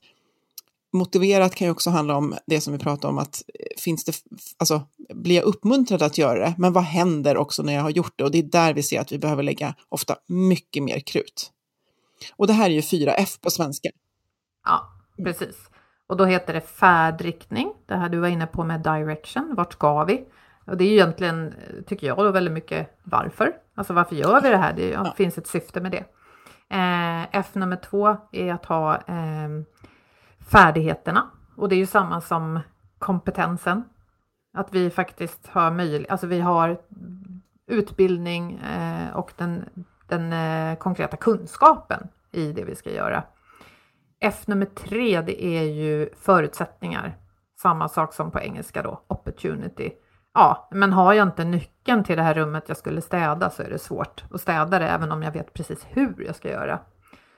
[0.92, 4.16] motiverat kan ju också handla om det som vi pratade om, att eh, finns det,
[4.58, 4.82] alltså,
[5.14, 6.54] blir jag uppmuntrad att göra det?
[6.58, 8.24] Men vad händer också när jag har gjort det?
[8.24, 11.50] Och det är där vi ser att vi behöver lägga ofta mycket mer krut.
[12.36, 13.90] Och det här är ju 4F på svenska.
[14.64, 14.88] Ja,
[15.24, 15.56] precis.
[16.12, 20.04] Och då heter det färdriktning, det här du var inne på med direction, vart ska
[20.04, 20.24] vi?
[20.64, 21.54] Och det är ju egentligen,
[21.86, 23.52] tycker jag, då väldigt mycket varför.
[23.74, 24.72] Alltså varför gör vi det här?
[24.72, 25.14] Det ja.
[25.16, 26.04] finns ett syfte med det.
[26.76, 29.48] Eh, F nummer två är att ha eh,
[30.50, 31.30] färdigheterna.
[31.56, 32.60] Och det är ju samma som
[32.98, 33.84] kompetensen.
[34.54, 36.80] Att vi faktiskt har möjlighet, alltså vi har
[37.66, 39.64] utbildning eh, och den,
[40.08, 43.22] den eh, konkreta kunskapen i det vi ska göra.
[44.24, 47.16] F nummer tre, det är ju förutsättningar.
[47.62, 49.92] Samma sak som på engelska då, opportunity.
[50.34, 53.70] Ja, men har jag inte nyckeln till det här rummet jag skulle städa så är
[53.70, 56.78] det svårt att städa det även om jag vet precis hur jag ska göra.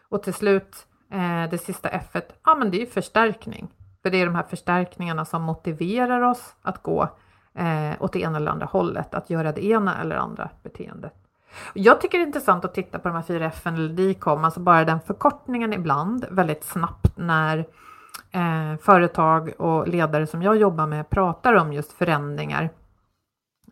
[0.09, 3.69] Och till slut, eh, det sista F, ja men det är ju förstärkning.
[4.03, 7.03] För det är de här förstärkningarna som motiverar oss att gå
[7.55, 11.15] eh, åt det ena eller andra hållet, att göra det ena eller andra beteendet.
[11.75, 14.61] Jag tycker det är intressant att titta på de här fyra F eller DICOM, alltså
[14.61, 17.59] bara den förkortningen ibland väldigt snabbt när
[18.31, 22.71] eh, företag och ledare som jag jobbar med pratar om just förändringar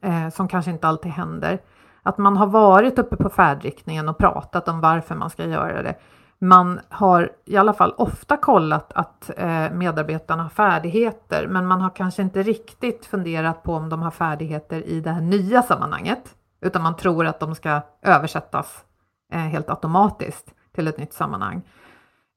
[0.03, 1.59] eh, som kanske inte alltid händer.
[2.03, 5.95] Att man har varit uppe på färdriktningen och pratat om varför man ska göra det.
[6.38, 11.90] Man har i alla fall ofta kollat att eh, medarbetarna har färdigheter, men man har
[11.90, 16.83] kanske inte riktigt funderat på om de har färdigheter i det här nya sammanhanget utan
[16.83, 18.85] man tror att de ska översättas
[19.33, 21.62] eh, helt automatiskt till ett nytt sammanhang.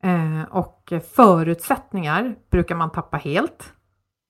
[0.03, 3.73] Eh, och förutsättningar brukar man tappa helt.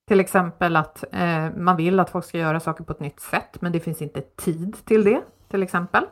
[0.08, 3.62] Till exempel att eh, man vill att folk ska göra saker på ett nytt sätt,
[3.62, 6.06] men det finns inte tid till det, till exempel.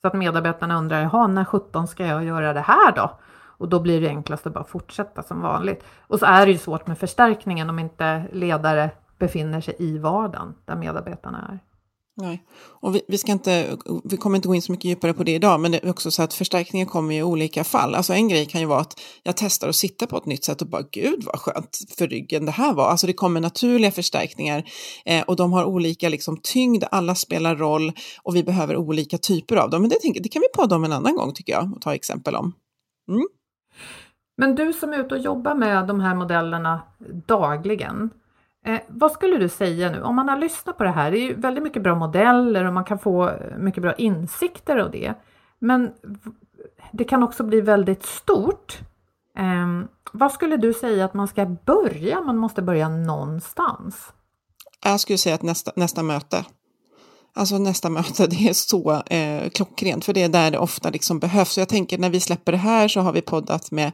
[0.00, 3.18] Så att medarbetarna undrar, jaha, när 17 ska jag göra det här då?
[3.56, 5.84] Och då blir det enklast att bara fortsätta som vanligt.
[6.00, 10.54] Och så är det ju svårt med förstärkningen om inte ledare befinner sig i vardagen
[10.64, 11.73] där medarbetarna är.
[12.16, 15.24] Nej, och vi, vi, ska inte, vi kommer inte gå in så mycket djupare på
[15.24, 17.94] det idag, men det är också så att förstärkningen kommer i olika fall.
[17.94, 20.62] Alltså en grej kan ju vara att jag testar att sitta på ett nytt sätt
[20.62, 22.88] och bara gud vad skönt för ryggen det här var.
[22.88, 24.64] Alltså det kommer naturliga förstärkningar
[25.04, 29.56] eh, och de har olika liksom, tyngd, alla spelar roll och vi behöver olika typer
[29.56, 29.80] av dem.
[29.80, 32.34] Men det, det kan vi podda om en annan gång tycker jag och ta exempel
[32.34, 32.52] om.
[33.08, 33.26] Mm.
[34.36, 36.82] Men du som är ute och jobbar med de här modellerna
[37.26, 38.10] dagligen,
[38.64, 41.28] Eh, vad skulle du säga nu, om man har lyssnat på det här, det är
[41.28, 45.14] ju väldigt mycket bra modeller och man kan få mycket bra insikter av det.
[45.58, 45.92] Men
[46.92, 48.78] det kan också bli väldigt stort.
[49.38, 52.20] Eh, vad skulle du säga att man ska börja?
[52.20, 54.12] Man måste börja någonstans.
[54.84, 56.44] Jag skulle säga att nästa, nästa möte.
[57.36, 61.18] Alltså nästa möte, det är så eh, klockrent, för det är där det ofta liksom
[61.18, 61.52] behövs.
[61.52, 63.92] Så jag tänker när vi släpper det här så har vi poddat med,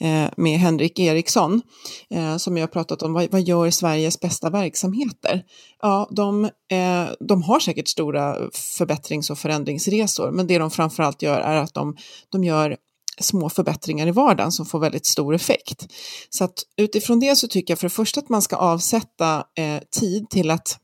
[0.00, 1.62] eh, med Henrik Eriksson,
[2.10, 5.42] eh, som jag har pratat om, vad, vad gör Sveriges bästa verksamheter?
[5.82, 11.40] Ja, de, eh, de har säkert stora förbättrings och förändringsresor, men det de framförallt gör
[11.40, 11.96] är att de,
[12.28, 12.76] de gör
[13.20, 15.86] små förbättringar i vardagen som får väldigt stor effekt.
[16.30, 19.78] Så att utifrån det så tycker jag för det första att man ska avsätta eh,
[20.00, 20.78] tid till att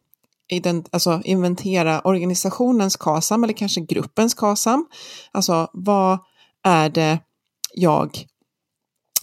[0.49, 4.87] ident alltså inventera organisationens KASAM eller kanske gruppens KASAM.
[5.33, 6.19] Alltså vad
[6.65, 7.19] är det
[7.75, 8.27] jag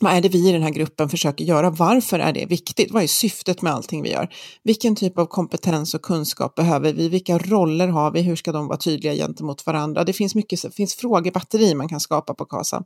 [0.03, 1.69] vad är det vi i den här gruppen försöker göra?
[1.69, 2.91] Varför är det viktigt?
[2.91, 4.33] Vad är syftet med allting vi gör?
[4.63, 7.09] Vilken typ av kompetens och kunskap behöver vi?
[7.09, 8.21] Vilka roller har vi?
[8.21, 10.03] Hur ska de vara tydliga gentemot varandra?
[10.03, 12.83] Det finns mycket, det finns frågebatteri man kan skapa på KASAM.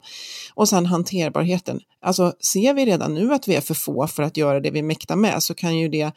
[0.53, 1.79] Och sen hanterbarheten.
[2.01, 4.81] Alltså ser vi redan nu att vi är för få för att göra det vi
[4.81, 6.11] mäktar med så kan ju det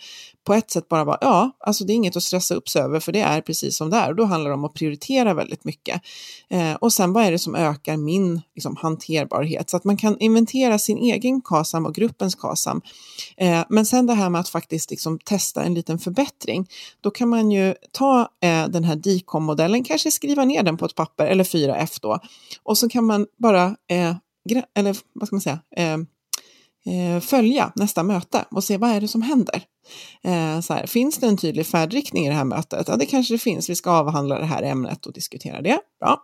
[0.44, 3.00] på ett sätt bara vara, ja, alltså det är inget att stressa upp sig över
[3.00, 5.64] för det är precis som det är och då handlar det om att prioritera väldigt
[5.64, 6.02] mycket.
[6.50, 9.70] Eh, och sen vad är det som ökar min liksom, hanterbarhet?
[9.70, 12.80] Så att man kan inventera sin egen KASAM och gruppens KASAM.
[13.36, 16.68] Eh, men sen det här med att faktiskt liksom, testa en liten förbättring,
[17.00, 20.94] då kan man ju ta eh, den här DICOM-modellen, kanske skriva ner den på ett
[20.94, 22.20] papper eller 4F då
[22.62, 24.14] och så kan man bara, eh,
[24.74, 25.98] eller vad ska man säga, eh,
[26.86, 29.62] Eh, följa nästa möte och se vad är det som händer.
[30.24, 32.88] Eh, så här, finns det en tydlig färdriktning i det här mötet?
[32.88, 33.70] Ja, det kanske det finns.
[33.70, 35.78] Vi ska avhandla det här ämnet och diskutera det.
[36.00, 36.18] Bra.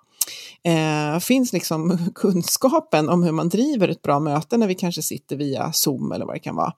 [0.63, 5.37] Eh, finns liksom kunskapen om hur man driver ett bra möte när vi kanske sitter
[5.37, 6.73] via Zoom eller vad det kan vara.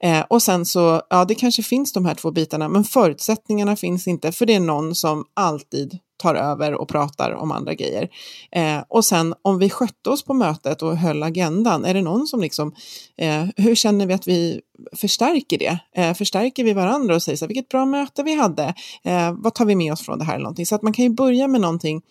[0.00, 4.06] Eh, och sen så, ja, det kanske finns de här två bitarna, men förutsättningarna finns
[4.06, 8.08] inte, för det är någon som alltid tar över och pratar om andra grejer.
[8.52, 12.26] Eh, och sen om vi skötte oss på mötet och höll agendan, är det någon
[12.26, 12.74] som liksom,
[13.16, 14.60] eh, hur känner vi att vi
[14.96, 15.78] förstärker det?
[15.96, 18.74] Eh, förstärker vi varandra och säger så här, vilket bra möte vi hade,
[19.04, 20.66] eh, vad tar vi med oss från det här eller någonting?
[20.66, 22.02] Så att man kan ju börja med någonting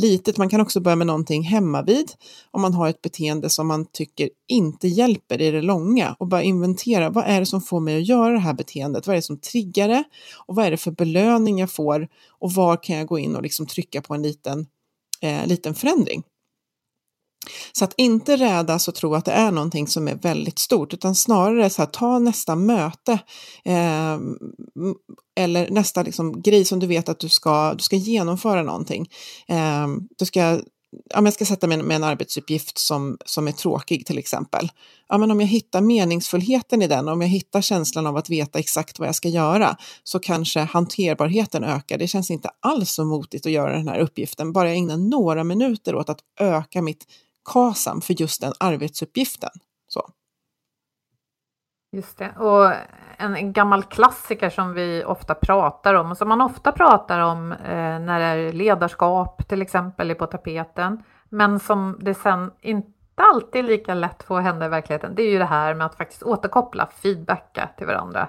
[0.00, 0.38] litet.
[0.38, 2.12] Man kan också börja med någonting hemma vid
[2.50, 6.42] om man har ett beteende som man tycker inte hjälper i det långa och bara
[6.42, 9.06] inventera vad är det som får mig att göra det här beteendet?
[9.06, 10.04] Vad är det som triggar det?
[10.46, 12.08] Och vad är det för belöning jag får?
[12.28, 14.66] Och var kan jag gå in och liksom trycka på en liten,
[15.20, 16.22] eh, liten förändring?
[17.72, 21.14] Så att inte rädas och tro att det är någonting som är väldigt stort, utan
[21.14, 23.12] snarare så här, ta nästa möte
[23.64, 24.18] eh,
[25.36, 29.08] eller nästa liksom, grej som du vet att du ska, du ska genomföra någonting.
[29.48, 29.86] Eh,
[30.18, 30.60] du ska
[31.14, 34.68] ja, jag ska sätta mig med en arbetsuppgift som, som är tråkig till exempel.
[35.08, 38.58] Ja, men om jag hittar meningsfullheten i den, om jag hittar känslan av att veta
[38.58, 41.98] exakt vad jag ska göra, så kanske hanterbarheten ökar.
[41.98, 45.44] Det känns inte alls så motigt att göra den här uppgiften, bara jag ägnar några
[45.44, 47.04] minuter åt att öka mitt
[47.44, 49.50] KASAM för just den arbetsuppgiften.
[49.86, 50.10] Så.
[51.92, 52.72] Just det, och
[53.18, 57.98] en gammal klassiker som vi ofta pratar om och som man ofta pratar om eh,
[57.98, 63.64] när det är ledarskap till exempel är på tapeten, men som det sen inte alltid
[63.64, 66.22] är lika lätt får hända i verkligheten, det är ju det här med att faktiskt
[66.22, 68.28] återkoppla, feedbacka till varandra.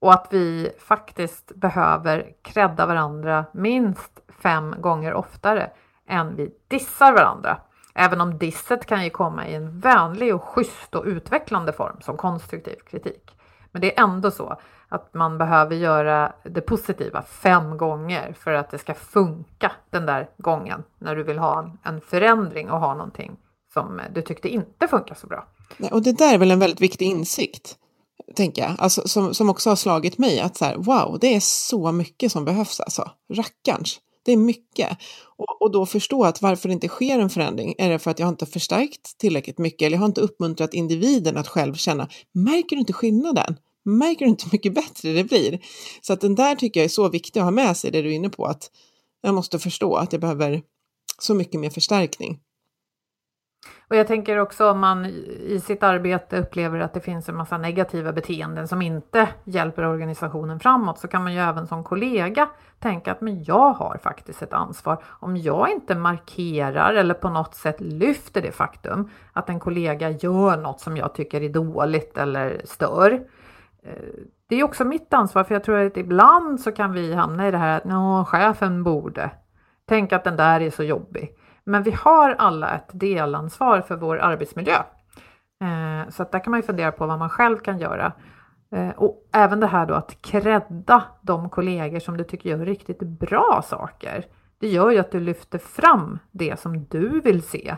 [0.00, 5.70] Och att vi faktiskt behöver credda varandra minst fem gånger oftare
[6.08, 7.58] än vi dissar varandra.
[7.94, 12.16] Även om disset kan ju komma i en vänlig och schysst och utvecklande form som
[12.16, 13.30] konstruktiv kritik.
[13.72, 14.56] Men det är ändå så
[14.88, 20.28] att man behöver göra det positiva fem gånger för att det ska funka den där
[20.38, 23.36] gången när du vill ha en förändring och ha någonting
[23.72, 25.46] som du tyckte inte funkar så bra.
[25.90, 27.76] Och det där är väl en väldigt viktig insikt,
[28.34, 31.40] tänker jag, alltså, som, som också har slagit mig att så här, wow, det är
[31.40, 34.00] så mycket som behövs alltså, rackarns.
[34.22, 34.98] Det är mycket.
[35.36, 38.18] Och, och då förstå att varför det inte sker en förändring, är det för att
[38.18, 42.76] jag inte förstärkt tillräckligt mycket eller jag har inte uppmuntrat individen att själv känna, märker
[42.76, 43.56] du inte skillnaden?
[43.84, 45.60] Märker du inte hur mycket bättre det blir?
[46.00, 48.08] Så att den där tycker jag är så viktig att ha med sig, det du
[48.08, 48.70] är inne på, att
[49.22, 50.62] jag måste förstå att jag behöver
[51.18, 52.38] så mycket mer förstärkning.
[53.92, 57.58] Och jag tänker också om man i sitt arbete upplever att det finns en massa
[57.58, 63.12] negativa beteenden som inte hjälper organisationen framåt så kan man ju även som kollega tänka
[63.12, 65.02] att men jag har faktiskt ett ansvar.
[65.06, 70.56] Om jag inte markerar eller på något sätt lyfter det faktum att en kollega gör
[70.56, 73.12] något som jag tycker är dåligt eller stör.
[73.82, 73.92] Eh,
[74.46, 77.50] det är också mitt ansvar för jag tror att ibland så kan vi hamna i
[77.50, 79.30] det här att chefen borde.
[79.88, 81.36] Tänk att den där är så jobbig.
[81.64, 84.76] Men vi har alla ett delansvar för vår arbetsmiljö.
[85.62, 88.12] Eh, så att där kan man ju fundera på vad man själv kan göra.
[88.72, 93.00] Eh, och även det här då att credda de kollegor som du tycker gör riktigt
[93.00, 94.24] bra saker.
[94.58, 97.76] Det gör ju att du lyfter fram det som du vill se.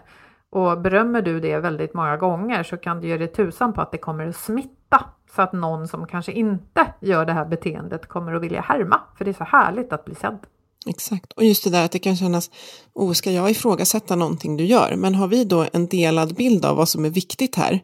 [0.50, 3.92] Och berömmer du det väldigt många gånger så kan du ge dig tusan på att
[3.92, 8.34] det kommer att smitta så att någon som kanske inte gör det här beteendet kommer
[8.34, 9.00] att vilja härma.
[9.16, 10.38] För det är så härligt att bli sedd.
[10.86, 12.50] Exakt, och just det där att det kan kännas,
[12.94, 14.96] oh, ska jag ifrågasätta någonting du gör?
[14.96, 17.82] Men har vi då en delad bild av vad som är viktigt här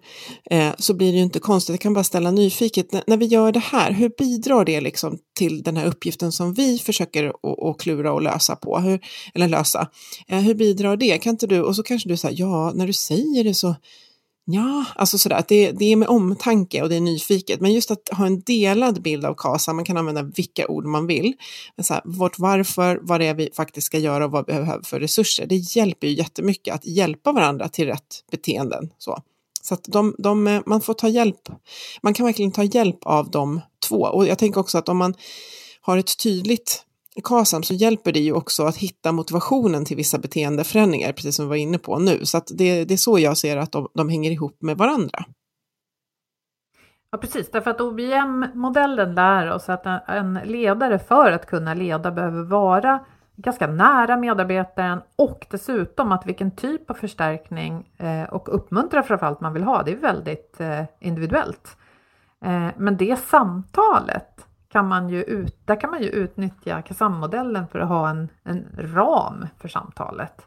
[0.51, 3.27] eh, så blir det ju inte konstigt, jag kan bara ställa nyfiket, N när vi
[3.27, 7.33] gör det här, hur bidrar det liksom till den här uppgiften som vi försöker
[7.71, 9.01] att klura och lösa på, hur,
[9.35, 9.89] eller lösa?
[10.29, 11.19] Eh, hur bidrar det?
[11.19, 13.75] Kan inte du, och så kanske du säger, ja, när du säger det så
[14.53, 17.61] Ja, alltså sådär, att det, det är med omtanke och det är nyfiket.
[17.61, 21.07] Men just att ha en delad bild av KASA, man kan använda vilka ord man
[21.07, 21.35] vill.
[21.77, 24.53] Men så här, vårt varför, vad det är vi faktiskt ska göra och vad vi
[24.53, 25.47] behöver för resurser.
[25.47, 28.91] Det hjälper ju jättemycket att hjälpa varandra till rätt beteenden.
[28.99, 29.23] Så,
[29.63, 31.49] så att de, de, man får ta hjälp,
[32.03, 34.01] man kan verkligen ta hjälp av de två.
[34.01, 35.15] Och jag tänker också att om man
[35.81, 36.85] har ett tydligt
[37.25, 41.49] KASAM så hjälper det ju också att hitta motivationen till vissa beteendeförändringar, precis som vi
[41.49, 42.27] var inne på nu.
[42.27, 45.25] Så det, det, är så jag ser att de, de hänger ihop med varandra.
[47.11, 47.51] Ja, precis.
[47.51, 53.01] Därför att OBM-modellen lär oss att en ledare för att kunna leda behöver vara
[53.37, 59.53] ganska nära medarbetaren och dessutom att vilken typ av förstärkning eh, och uppmuntra framförallt man
[59.53, 61.77] vill ha, det är väldigt eh, individuellt.
[62.45, 64.30] Eh, men det samtalet
[64.71, 68.67] kan man ju ut, där kan man ju utnyttja KASAM-modellen för att ha en, en
[68.79, 70.47] ram för samtalet.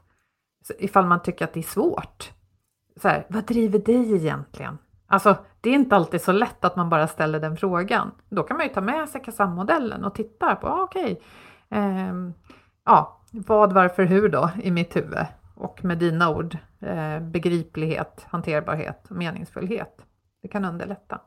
[0.68, 2.32] Så ifall man tycker att det är svårt.
[3.02, 4.78] Så här, vad driver dig egentligen?
[5.08, 8.12] Alltså, det är inte alltid så lätt att man bara ställer den frågan.
[8.30, 11.22] Då kan man ju ta med sig KASAM-modellen och titta på, ah, okej,
[11.70, 12.14] okay, eh,
[12.86, 15.26] ja, vad, varför, hur då i mitt huvud?
[15.56, 20.06] Och med dina ord, eh, begriplighet, hanterbarhet och meningsfullhet.
[20.42, 21.22] Det kan underlätta.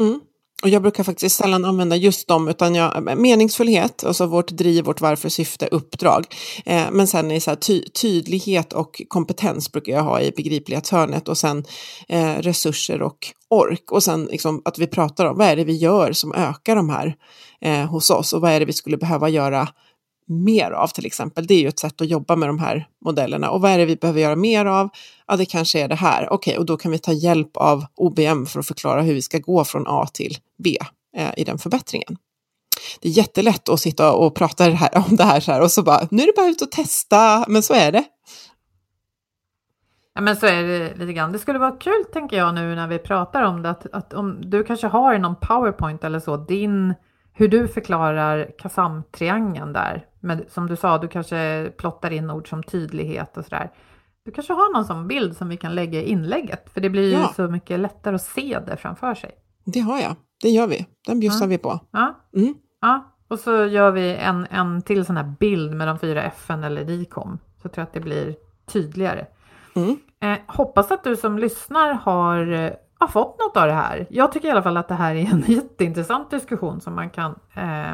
[0.00, 0.20] Mm.
[0.62, 4.84] Och jag brukar faktiskt sällan använda just dem, utan jag, eh, meningsfullhet, alltså vårt driv,
[4.84, 6.26] vårt varför, syfte, uppdrag.
[6.64, 11.28] Eh, men sen i så här, ty, tydlighet och kompetens brukar jag ha i begriplighetshörnet
[11.28, 11.64] och sen
[12.08, 13.92] eh, resurser och ork.
[13.92, 16.90] Och sen liksom, att vi pratar om vad är det vi gör som ökar de
[16.90, 17.16] här
[17.60, 19.68] eh, hos oss och vad är det vi skulle behöva göra
[20.32, 21.46] mer av till exempel.
[21.46, 23.50] Det är ju ett sätt att jobba med de här modellerna.
[23.50, 24.88] Och vad är det vi behöver göra mer av?
[25.26, 26.32] Ja, det kanske är det här.
[26.32, 29.22] Okej, okay, och då kan vi ta hjälp av OBM för att förklara hur vi
[29.22, 30.78] ska gå från A till B
[31.16, 32.16] eh, i den förbättringen.
[33.00, 35.70] Det är jättelätt att sitta och prata det här, om det här så här och
[35.70, 38.04] så bara, nu är det bara ut och testa, men så är det.
[40.14, 41.32] Ja men så är det lite grann.
[41.32, 44.50] Det skulle vara kul tänker jag nu när vi pratar om det, att, att om
[44.50, 46.94] du kanske har i någon powerpoint eller så, din
[47.32, 50.04] hur du förklarar KASAM-triangeln där.
[50.22, 53.70] Men som du sa, du kanske plottar in ord som tydlighet och sådär.
[54.24, 57.10] Du kanske har någon sån bild som vi kan lägga i inlägget, för det blir
[57.10, 57.32] ju ja.
[57.36, 59.30] så mycket lättare att se det framför sig.
[59.64, 60.86] Det har jag, det gör vi.
[61.06, 61.48] Den bjussar ja.
[61.48, 61.80] vi på.
[61.90, 62.14] Ja.
[62.36, 62.54] Mm.
[62.80, 66.50] ja, och så gör vi en, en till sån här bild med de fyra F
[66.50, 69.26] eller DICOM, så tror jag att det blir tydligare.
[69.74, 69.98] Mm.
[70.20, 74.06] Eh, hoppas att du som lyssnar har har fått något av det här.
[74.10, 77.38] Jag tycker i alla fall att det här är en jätteintressant diskussion som man kan
[77.54, 77.92] eh,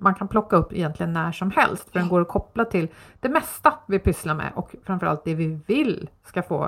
[0.00, 2.88] man kan plocka upp egentligen när som helst för den går att koppla till
[3.20, 6.64] det mesta vi pysslar med och framförallt det vi vill ska få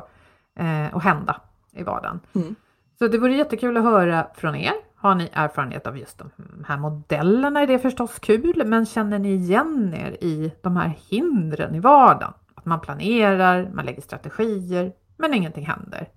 [0.56, 1.40] eh, att hända
[1.72, 2.20] i vardagen.
[2.34, 2.54] Mm.
[2.98, 4.72] Så det vore jättekul att höra från er.
[4.96, 6.30] Har ni erfarenhet av just de
[6.66, 11.74] här modellerna är det förstås kul, men känner ni igen er i de här hindren
[11.74, 12.32] i vardagen?
[12.54, 16.08] Att man planerar, man lägger strategier, men ingenting händer.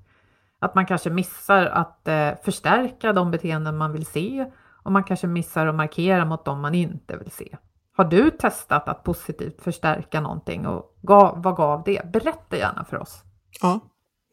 [0.59, 4.45] Att man kanske missar att eh, förstärka de beteenden man vill se
[4.85, 7.57] och man kanske missar att markera mot dem man inte vill se.
[7.97, 12.11] Har du testat att positivt förstärka någonting och gav, vad gav det?
[12.13, 13.23] Berätta gärna för oss.
[13.61, 13.79] Ja,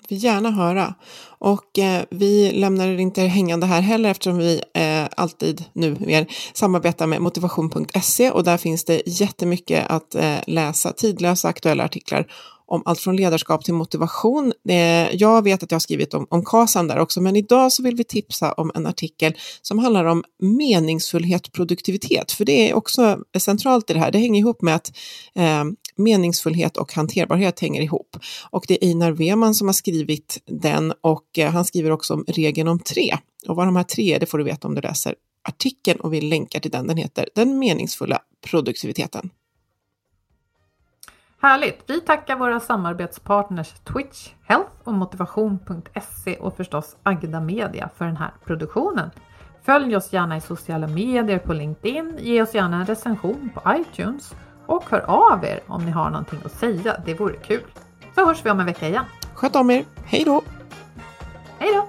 [0.09, 0.95] vi gärna höra.
[1.39, 6.27] Och eh, vi lämnar er inte hängande här heller eftersom vi eh, alltid nu mer
[6.55, 12.27] samarbetar med motivation.se och där finns det jättemycket att eh, läsa, tidlösa aktuella artiklar
[12.73, 14.53] om allt från ledarskap till motivation.
[14.69, 14.77] Eh,
[15.15, 17.97] jag vet att jag har skrivit om, om KASAM där också, men idag så vill
[17.97, 23.91] vi tipsa om en artikel som handlar om meningsfullhet, produktivitet, för det är också centralt
[23.91, 24.11] i det här.
[24.11, 24.93] Det hänger ihop med att
[25.35, 25.65] eh,
[25.97, 28.17] meningsfullhet och hanterbarhet hänger ihop.
[28.51, 32.25] Och det är Einar Weman som har skrivit den och eh, han skriver också om
[32.29, 33.17] regeln om tre.
[33.49, 35.15] Och vad de här tre är, det får du veta om du läser
[35.49, 36.87] artikeln och vi länkar till den.
[36.87, 38.19] Den heter Den meningsfulla
[38.51, 39.31] produktiviteten.
[41.45, 41.85] Härligt!
[41.87, 48.31] Vi tackar våra samarbetspartners Twitch, Health och Motivation.se och förstås Agda Media för den här
[48.45, 49.11] produktionen.
[49.63, 54.35] Följ oss gärna i sociala medier på LinkedIn, ge oss gärna en recension på iTunes
[54.67, 56.97] och hör av er om ni har någonting att säga.
[57.07, 57.65] Det vore kul.
[58.15, 59.05] Så hörs vi om en vecka igen.
[59.35, 59.85] Sköt om er.
[60.05, 60.43] Hej då!
[61.59, 61.89] Hej då!